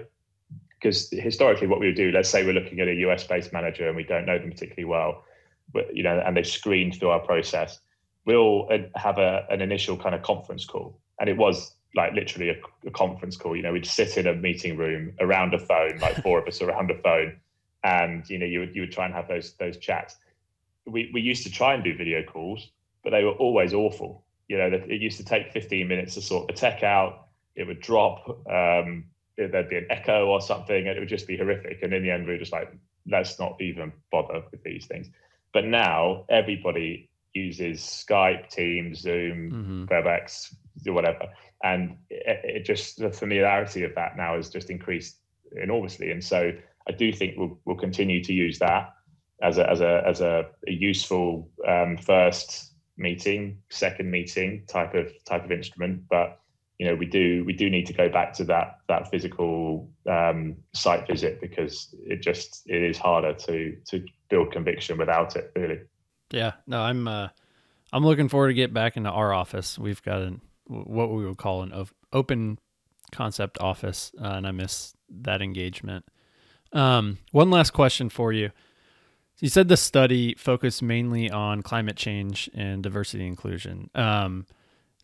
because 0.81 1.11
historically 1.11 1.67
what 1.67 1.81
we 1.81 1.87
would 1.87 1.97
do, 1.97 2.11
let's 2.11 2.29
say 2.29 2.45
we're 2.45 2.53
looking 2.53 2.81
at 2.81 2.89
a 2.89 2.95
US 3.07 3.25
based 3.25 3.53
manager 3.53 3.87
and 3.87 3.97
we 3.97 4.05
don't 4.05 4.27
know 4.27 4.39
them 4.39 4.51
particularly 4.51 4.85
well, 4.85 5.25
you 5.93 6.03
know, 6.03 6.23
and 6.25 6.37
they've 6.37 6.47
screened 6.47 6.97
through 6.99 7.11
our 7.11 7.21
process, 7.21 7.81
we'll 8.25 8.69
uh, 8.71 8.79
have 8.97 9.19
a, 9.19 9.47
an 9.51 9.61
initial 9.61 9.97
kind 9.97 10.15
of 10.15 10.23
conference 10.23 10.65
call. 10.65 10.99
And 11.21 11.29
it 11.29 11.37
was 11.37 11.75
like 11.95 12.15
literally 12.15 12.51
a, 12.51 12.57
a, 12.87 12.91
conference 12.91 13.37
call. 13.37 13.57
You 13.57 13.63
know, 13.63 13.73
we'd 13.73 13.87
sit 13.87 14.17
in 14.17 14.27
a 14.27 14.35
meeting 14.35 14.77
room 14.77 15.13
around 15.21 15.55
a 15.55 15.59
phone, 15.59 15.99
like 15.99 16.23
four 16.23 16.39
of 16.41 16.49
us 16.49 16.63
around 16.63 16.91
a 16.91 16.99
phone, 16.99 17.39
and 17.85 18.29
you 18.29 18.39
know, 18.39 18.47
you 18.47 18.61
would 18.61 18.75
you 18.75 18.83
would 18.83 18.93
try 18.93 19.05
and 19.05 19.15
have 19.15 19.29
those 19.29 19.55
those 19.55 19.77
chats. 19.77 20.17
We 20.87 21.11
we 21.13 21.21
used 21.21 21.43
to 21.45 21.51
try 21.51 21.75
and 21.75 21.85
do 21.85 21.97
video 21.97 22.23
calls, 22.23 22.71
but 23.05 23.11
they 23.11 23.25
were 23.25 23.33
always 23.33 23.75
awful. 23.75 24.25
You 24.53 24.59
know, 24.59 24.71
it 24.87 25.01
used 25.01 25.17
to 25.17 25.25
take 25.25 25.51
15 25.51 25.89
minutes 25.89 26.13
to 26.13 26.21
sort 26.21 26.47
the 26.47 26.53
tech 26.53 26.83
out. 26.83 27.29
It 27.57 27.67
would 27.67 27.81
drop. 27.81 28.29
Um, 28.47 29.07
there'd 29.39 29.71
be 29.71 29.79
an 29.79 29.87
echo 29.89 30.27
or 30.27 30.43
something, 30.43 30.89
and 30.89 30.95
it 30.95 31.01
would 31.01 31.09
just 31.09 31.27
be 31.27 31.39
horrific. 31.39 31.83
And 31.83 31.95
in 31.95 32.03
the 32.03 32.11
end, 32.11 32.27
we 32.27 32.35
were 32.35 32.39
just 32.39 32.53
like, 32.53 32.71
let's 33.11 33.39
not 33.39 33.57
even 33.63 33.95
bother 34.11 34.43
with 34.51 34.63
these 34.63 34.85
things. 34.85 35.09
But 35.55 35.65
now 35.65 36.27
everybody 36.29 37.09
uses 37.33 37.81
Skype, 37.81 38.51
Teams, 38.51 38.99
Zoom, 38.99 39.51
mm-hmm. 39.51 39.85
WebEx, 39.87 40.55
whatever, 40.85 41.29
and 41.65 41.97
it, 42.11 42.41
it, 42.45 42.65
just 42.67 42.99
the 42.99 43.11
familiarity 43.11 43.85
of 43.85 43.95
that 43.95 44.19
now 44.19 44.37
has 44.37 44.51
just 44.51 44.69
increased 44.69 45.17
enormously. 45.57 46.11
And 46.11 46.23
so 46.23 46.53
I 46.87 46.93
do 46.93 47.11
think 47.11 47.39
we'll, 47.39 47.59
we'll 47.65 47.77
continue 47.77 48.23
to 48.23 48.35
use 48.35 48.59
that 48.59 48.93
as 49.41 49.57
a 49.57 49.71
as 49.71 49.81
a 49.81 50.03
as 50.07 50.21
a, 50.21 50.45
a 50.69 50.73
useful 50.73 51.49
um, 51.67 51.97
first 51.97 52.72
meeting, 52.97 53.59
second 53.71 54.11
meeting 54.11 54.65
type 54.69 54.95
of 54.95 55.13
type 55.25 55.45
of 55.45 55.53
instrument, 55.53 56.05
but 56.09 56.43
you 56.79 56.89
know 56.89 56.97
we 56.97 57.07
do 57.07 57.45
we 57.45 57.53
do 57.53 57.71
need 57.71 57.87
to 57.87 57.93
go 57.93 58.09
back 58.09 58.33
to 58.33 58.45
that 58.45 58.79
that 58.89 59.09
physical 59.09 59.89
um, 60.11 60.57
site 60.75 61.07
visit 61.07 61.41
because 61.41 61.95
it 62.07 62.21
just 62.21 62.63
it 62.67 62.83
is 62.83 62.99
harder 62.99 63.33
to 63.35 63.77
to 63.89 64.05
build 64.29 64.51
conviction 64.51 64.99
without 64.99 65.37
it 65.37 65.53
really. 65.55 65.81
Yeah 66.33 66.53
no 66.67 66.81
i'm 66.81 67.07
uh 67.07 67.29
i'm 67.93 68.05
looking 68.05 68.29
forward 68.29 68.49
to 68.49 68.55
get 68.55 68.75
back 68.75 68.97
into 68.97 69.11
our 69.11 69.33
office. 69.33 69.79
We've 69.79 70.03
got 70.03 70.23
an 70.23 70.41
what 70.67 71.13
we 71.13 71.25
would 71.25 71.37
call 71.37 71.63
an 71.63 71.87
open 72.13 72.59
concept 73.13 73.61
office 73.61 74.11
uh, 74.21 74.33
and 74.37 74.47
i 74.47 74.51
miss 74.51 74.95
that 75.09 75.41
engagement. 75.41 76.05
Um 76.73 77.19
one 77.31 77.51
last 77.51 77.71
question 77.71 78.09
for 78.09 78.33
you 78.33 78.51
you 79.43 79.51
said 79.51 79.69
the 79.69 79.77
study 79.77 80.35
focused 80.37 80.83
mainly 80.83 81.31
on 81.31 81.63
climate 81.63 81.97
change 81.97 82.49
and 82.55 82.83
diversity 82.83 83.27
inclusion 83.27 83.91
um 83.95 84.47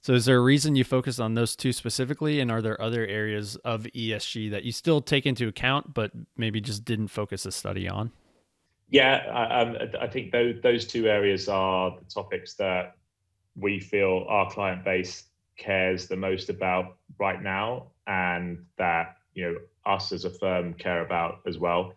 so, 0.01 0.12
is 0.14 0.24
there 0.24 0.37
a 0.37 0.40
reason 0.40 0.77
you 0.77 0.85
focus 0.85 1.18
on 1.18 1.35
those 1.35 1.57
two 1.57 1.72
specifically, 1.72 2.40
and 2.40 2.51
are 2.51 2.62
there 2.62 2.81
other 2.81 3.07
areas 3.07 3.57
of 3.57 3.83
ESG 3.83 4.51
that 4.53 4.64
you 4.64 4.72
still 4.72 5.01
take 5.01 5.27
into 5.27 5.48
account, 5.48 5.92
but 5.92 6.12
maybe 6.37 6.61
just 6.61 6.85
didn't 6.85 7.09
focus 7.09 7.44
a 7.44 7.53
study 7.53 7.88
on? 7.88 8.12
Yeah, 8.90 9.16
I, 9.31 9.61
um, 9.61 9.77
I 10.01 10.07
think 10.07 10.33
those 10.33 10.55
those 10.62 10.87
two 10.87 11.09
areas 11.09 11.48
are 11.48 11.98
the 11.98 12.05
topics 12.05 12.55
that 12.55 12.96
we 13.57 13.81
feel 13.81 14.24
our 14.29 14.48
client 14.51 14.85
base 14.85 15.24
cares 15.57 16.07
the 16.07 16.16
most 16.16 16.48
about 16.48 16.96
right 17.18 17.42
now, 17.42 17.88
and 18.07 18.64
that 18.79 19.16
you 19.35 19.42
know 19.44 19.57
us 19.85 20.12
as 20.12 20.24
a 20.24 20.31
firm 20.31 20.74
care 20.74 21.05
about 21.05 21.40
as 21.46 21.59
well. 21.59 21.92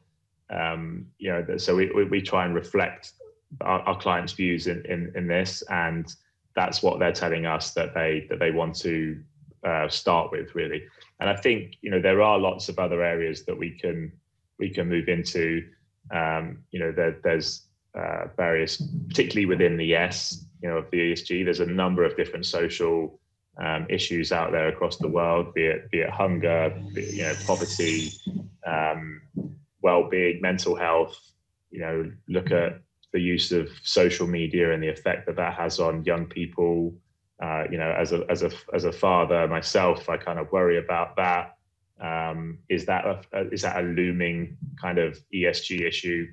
Um, 0.52 1.08
you 1.18 1.32
know, 1.32 1.58
so 1.58 1.76
we, 1.76 1.92
we, 1.92 2.04
we 2.06 2.22
try 2.22 2.46
and 2.46 2.54
reflect 2.54 3.14
our, 3.62 3.82
our 3.82 3.98
clients' 3.98 4.34
views 4.34 4.68
in, 4.68 4.86
in 4.86 5.12
in 5.16 5.28
this 5.28 5.62
and 5.70 6.14
that's 6.56 6.84
what 6.84 7.00
they're 7.00 7.14
telling 7.14 7.46
us 7.46 7.74
that 7.74 7.94
they 7.94 8.28
that 8.30 8.40
they 8.40 8.52
want 8.52 8.76
to 8.76 9.22
uh, 9.66 9.88
start 9.88 10.32
with 10.32 10.54
really. 10.56 10.84
And 11.20 11.30
i 11.30 11.36
think 11.36 11.76
you 11.82 11.92
know 11.92 12.02
there 12.02 12.22
are 12.22 12.40
lots 12.40 12.70
of 12.70 12.80
other 12.80 13.04
areas 13.04 13.46
that 13.46 13.58
we 13.58 13.72
can 13.72 14.12
we 14.60 14.70
can 14.70 14.88
move 14.88 15.08
into. 15.08 15.68
Um, 16.12 16.64
you 16.72 16.80
know 16.80 16.92
there, 16.92 17.20
there's 17.24 17.68
uh, 17.96 18.26
various 18.36 18.82
particularly 19.08 19.46
within 19.46 19.78
the 19.78 19.96
s 19.96 20.46
you 20.62 20.70
know 20.70 20.78
of 20.78 20.90
the 20.92 21.12
esg 21.12 21.46
there's 21.46 21.60
a 21.60 21.66
number 21.66 22.04
of 22.04 22.18
different 22.18 22.46
social 22.46 23.20
um, 23.62 23.86
issues 23.90 24.32
out 24.32 24.52
there 24.52 24.70
across 24.70 24.98
the 24.98 25.08
world 25.08 25.54
be 25.54 25.64
it 25.66 25.92
be 25.92 26.00
it 26.00 26.10
hunger 26.10 26.74
be 26.94 27.02
it, 27.02 27.14
you 27.14 27.24
know 27.24 27.36
poverty 27.46 28.12
um, 28.66 29.22
well-being 29.82 30.40
mental 30.42 30.76
health 30.76 31.20
you 31.72 31.80
know 31.80 32.12
look 32.28 32.52
at 32.52 32.82
the 33.14 33.20
use 33.20 33.52
of 33.52 33.70
social 33.84 34.28
media 34.28 34.74
and 34.74 34.82
the 34.82 34.88
effect 34.88 35.26
that 35.26 35.36
that 35.36 35.54
has 35.54 35.80
on 35.80 36.04
young 36.04 36.26
people. 36.26 36.94
Uh, 37.42 37.64
you 37.72 37.78
know, 37.78 37.92
as 37.92 38.12
a 38.12 38.24
as 38.30 38.44
a 38.44 38.52
as 38.74 38.86
a 38.86 38.92
father 38.92 39.48
myself, 39.48 40.10
I 40.10 40.18
kind 40.18 40.40
of 40.40 40.52
worry 40.52 40.78
about 40.78 41.16
that. 41.18 41.56
Um, 42.00 42.60
is 42.70 42.86
that 42.86 43.06
a, 43.06 43.48
is 43.52 43.64
that 43.64 43.84
a 43.84 43.88
looming 43.88 44.58
kind 44.80 44.98
of 44.98 45.20
ESG 45.34 45.82
issue? 45.82 46.28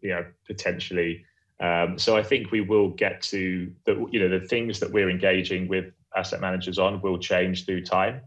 You 0.00 0.10
know, 0.10 0.24
potentially. 0.46 1.24
Um, 1.60 1.98
so 1.98 2.16
I 2.16 2.22
think 2.22 2.50
we 2.50 2.60
will 2.60 2.90
get 2.90 3.22
to 3.22 3.70
the 3.84 4.06
you 4.10 4.20
know 4.20 4.28
the 4.28 4.46
things 4.46 4.80
that 4.80 4.90
we're 4.90 5.10
engaging 5.10 5.68
with 5.68 5.92
asset 6.16 6.40
managers 6.40 6.78
on 6.78 7.00
will 7.02 7.18
change 7.18 7.66
through 7.66 7.84
time, 7.84 8.22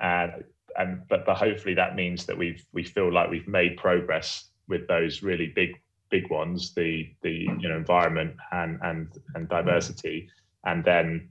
and 0.00 0.44
and 0.78 1.02
but 1.08 1.24
but 1.26 1.36
hopefully 1.36 1.74
that 1.74 1.96
means 1.96 2.26
that 2.26 2.36
we've 2.36 2.64
we 2.72 2.84
feel 2.84 3.12
like 3.12 3.30
we've 3.30 3.48
made 3.48 3.76
progress 3.76 4.50
with 4.68 4.86
those 4.88 5.22
really 5.22 5.48
big 5.48 5.80
big 6.12 6.30
ones, 6.30 6.72
the 6.74 7.12
the 7.22 7.48
you 7.60 7.68
know 7.68 7.76
environment 7.76 8.36
and 8.52 8.78
and 8.82 9.08
and 9.34 9.48
diversity, 9.48 10.28
and 10.64 10.84
then 10.84 11.28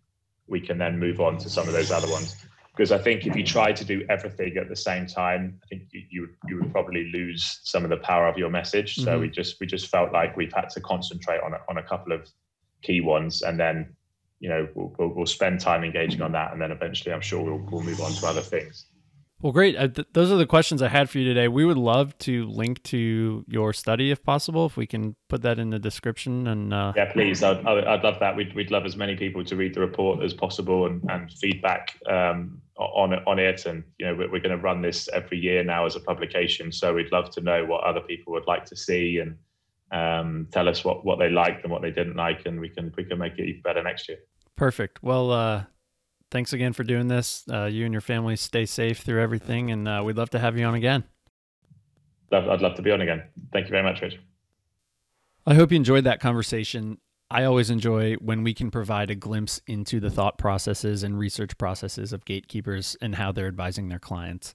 we 0.47 0.59
can 0.59 0.77
then 0.77 0.99
move 0.99 1.21
on 1.21 1.37
to 1.37 1.49
some 1.49 1.67
of 1.67 1.73
those 1.73 1.91
other 1.91 2.09
ones. 2.09 2.35
Because 2.75 2.91
I 2.91 2.97
think 2.97 3.27
if 3.27 3.35
you 3.35 3.43
try 3.43 3.71
to 3.71 3.85
do 3.85 4.05
everything 4.09 4.57
at 4.57 4.69
the 4.69 4.75
same 4.75 5.05
time, 5.05 5.59
I 5.63 5.67
think 5.67 5.83
you 5.91 6.01
you, 6.09 6.29
you 6.47 6.55
would 6.57 6.71
probably 6.71 7.05
lose 7.11 7.59
some 7.63 7.83
of 7.83 7.89
the 7.89 7.97
power 7.97 8.27
of 8.27 8.37
your 8.37 8.49
message. 8.49 8.95
So 8.95 9.11
mm-hmm. 9.11 9.21
we 9.21 9.29
just 9.29 9.59
we 9.61 9.67
just 9.67 9.87
felt 9.87 10.11
like 10.11 10.35
we've 10.35 10.53
had 10.53 10.69
to 10.71 10.81
concentrate 10.81 11.41
on 11.41 11.53
a, 11.53 11.59
on 11.69 11.77
a 11.77 11.83
couple 11.83 12.11
of 12.11 12.27
key 12.81 13.01
ones, 13.01 13.43
and 13.43 13.59
then 13.59 13.95
you 14.39 14.49
know 14.49 14.67
we'll, 14.73 14.93
we'll, 14.97 15.09
we'll 15.09 15.25
spend 15.25 15.59
time 15.59 15.83
engaging 15.83 16.21
on 16.21 16.31
that, 16.31 16.51
and 16.51 16.61
then 16.61 16.71
eventually 16.71 17.13
I'm 17.13 17.21
sure 17.21 17.41
we'll, 17.43 17.65
we'll 17.69 17.83
move 17.83 18.01
on 18.01 18.11
to 18.13 18.27
other 18.27 18.41
things. 18.41 18.87
Well, 19.41 19.51
great. 19.51 19.75
Uh, 19.75 19.87
th- 19.87 20.07
those 20.13 20.31
are 20.31 20.37
the 20.37 20.45
questions 20.45 20.81
I 20.81 20.87
had 20.87 21.09
for 21.09 21.17
you 21.17 21.25
today. 21.25 21.47
We 21.47 21.65
would 21.65 21.77
love 21.77 22.15
to 22.19 22.45
link 22.45 22.83
to 22.83 23.43
your 23.47 23.73
study 23.73 24.11
if 24.11 24.23
possible, 24.23 24.67
if 24.67 24.77
we 24.77 24.85
can 24.85 25.15
put 25.29 25.41
that 25.41 25.57
in 25.57 25.71
the 25.71 25.79
description. 25.79 26.47
And 26.47 26.73
uh... 26.73 26.93
yeah, 26.95 27.11
please, 27.11 27.41
I'd, 27.41 27.65
I'd 27.65 28.03
love 28.03 28.19
that. 28.19 28.35
We'd, 28.35 28.53
we'd 28.53 28.69
love 28.69 28.85
as 28.85 28.95
many 28.95 29.15
people 29.15 29.43
to 29.45 29.55
read 29.55 29.73
the 29.73 29.79
report 29.79 30.21
as 30.23 30.33
possible 30.33 30.85
and, 30.85 31.03
and 31.09 31.31
feedback 31.31 31.97
um, 32.07 32.61
on 32.77 33.13
on 33.25 33.39
it. 33.39 33.65
And 33.65 33.83
you 33.97 34.05
know, 34.05 34.15
we're, 34.15 34.31
we're 34.31 34.41
going 34.41 34.55
to 34.55 34.63
run 34.63 34.81
this 34.81 35.09
every 35.11 35.39
year 35.39 35.63
now 35.63 35.85
as 35.85 35.95
a 35.95 35.99
publication, 35.99 36.71
so 36.71 36.93
we'd 36.93 37.11
love 37.11 37.31
to 37.31 37.41
know 37.41 37.65
what 37.65 37.83
other 37.83 38.01
people 38.01 38.33
would 38.33 38.47
like 38.47 38.65
to 38.65 38.75
see 38.75 39.19
and 39.19 39.37
um, 39.91 40.47
tell 40.51 40.69
us 40.69 40.85
what 40.85 41.03
what 41.03 41.19
they 41.19 41.29
liked 41.29 41.63
and 41.63 41.71
what 41.71 41.81
they 41.81 41.91
didn't 41.91 42.15
like, 42.15 42.45
and 42.45 42.59
we 42.59 42.69
can 42.69 42.93
we 42.95 43.03
can 43.03 43.17
make 43.17 43.33
it 43.39 43.47
even 43.47 43.61
better 43.61 43.83
next 43.83 44.07
year. 44.07 44.19
Perfect. 44.55 45.01
Well, 45.01 45.31
uh, 45.31 45.63
thanks 46.31 46.53
again 46.53 46.73
for 46.73 46.83
doing 46.83 47.07
this. 47.07 47.43
Uh, 47.51 47.65
you 47.65 47.85
and 47.85 47.93
your 47.93 48.01
family 48.01 48.35
stay 48.35 48.65
safe 48.65 48.99
through 48.99 49.21
everything, 49.21 49.69
and 49.69 49.87
uh, 49.87 50.01
we'd 50.03 50.17
love 50.17 50.31
to 50.31 50.39
have 50.39 50.57
you 50.57 50.65
on 50.65 50.73
again. 50.73 51.03
I'd 52.31 52.61
love 52.61 52.75
to 52.75 52.81
be 52.81 52.91
on 52.91 53.01
again. 53.01 53.23
Thank 53.51 53.65
you 53.65 53.71
very 53.71 53.83
much, 53.83 54.01
Rich. 54.01 54.17
I 55.45 55.53
hope 55.53 55.71
you 55.71 55.75
enjoyed 55.75 56.05
that 56.05 56.21
conversation. 56.21 56.97
I 57.29 57.43
always 57.43 57.69
enjoy 57.69 58.15
when 58.15 58.43
we 58.43 58.53
can 58.53 58.71
provide 58.71 59.09
a 59.09 59.15
glimpse 59.15 59.61
into 59.67 59.99
the 59.99 60.09
thought 60.09 60.37
processes 60.37 61.03
and 61.03 61.17
research 61.17 61.57
processes 61.57 62.13
of 62.13 62.25
gatekeepers 62.25 62.95
and 63.01 63.15
how 63.15 63.31
they're 63.31 63.47
advising 63.47 63.89
their 63.89 63.99
clients. 63.99 64.53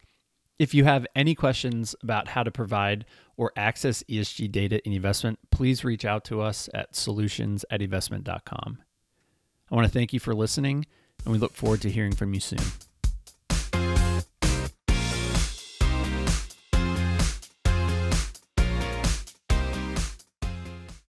If 0.59 0.73
you 0.73 0.85
have 0.85 1.07
any 1.15 1.35
questions 1.35 1.95
about 2.03 2.29
how 2.29 2.43
to 2.43 2.51
provide 2.51 3.05
or 3.37 3.53
access 3.57 4.03
ESG 4.05 4.51
data 4.51 4.87
in 4.87 4.99
eVestment, 4.99 5.37
please 5.51 5.85
reach 5.85 6.07
out 6.07 6.25
to 6.27 6.41
us 6.41 6.71
at 6.73 6.97
solutions 6.97 7.65
at 7.71 7.81
eVestment.com. 7.81 8.79
I 9.71 9.75
want 9.75 9.87
to 9.87 9.93
thank 9.93 10.15
you 10.15 10.21
for 10.21 10.35
listening 10.35 10.87
and 11.27 11.33
we 11.33 11.39
look 11.39 11.53
forward 11.53 11.83
to 11.83 11.91
hearing 11.91 12.15
from 12.15 12.33
you 12.33 12.41
soon. 12.41 12.86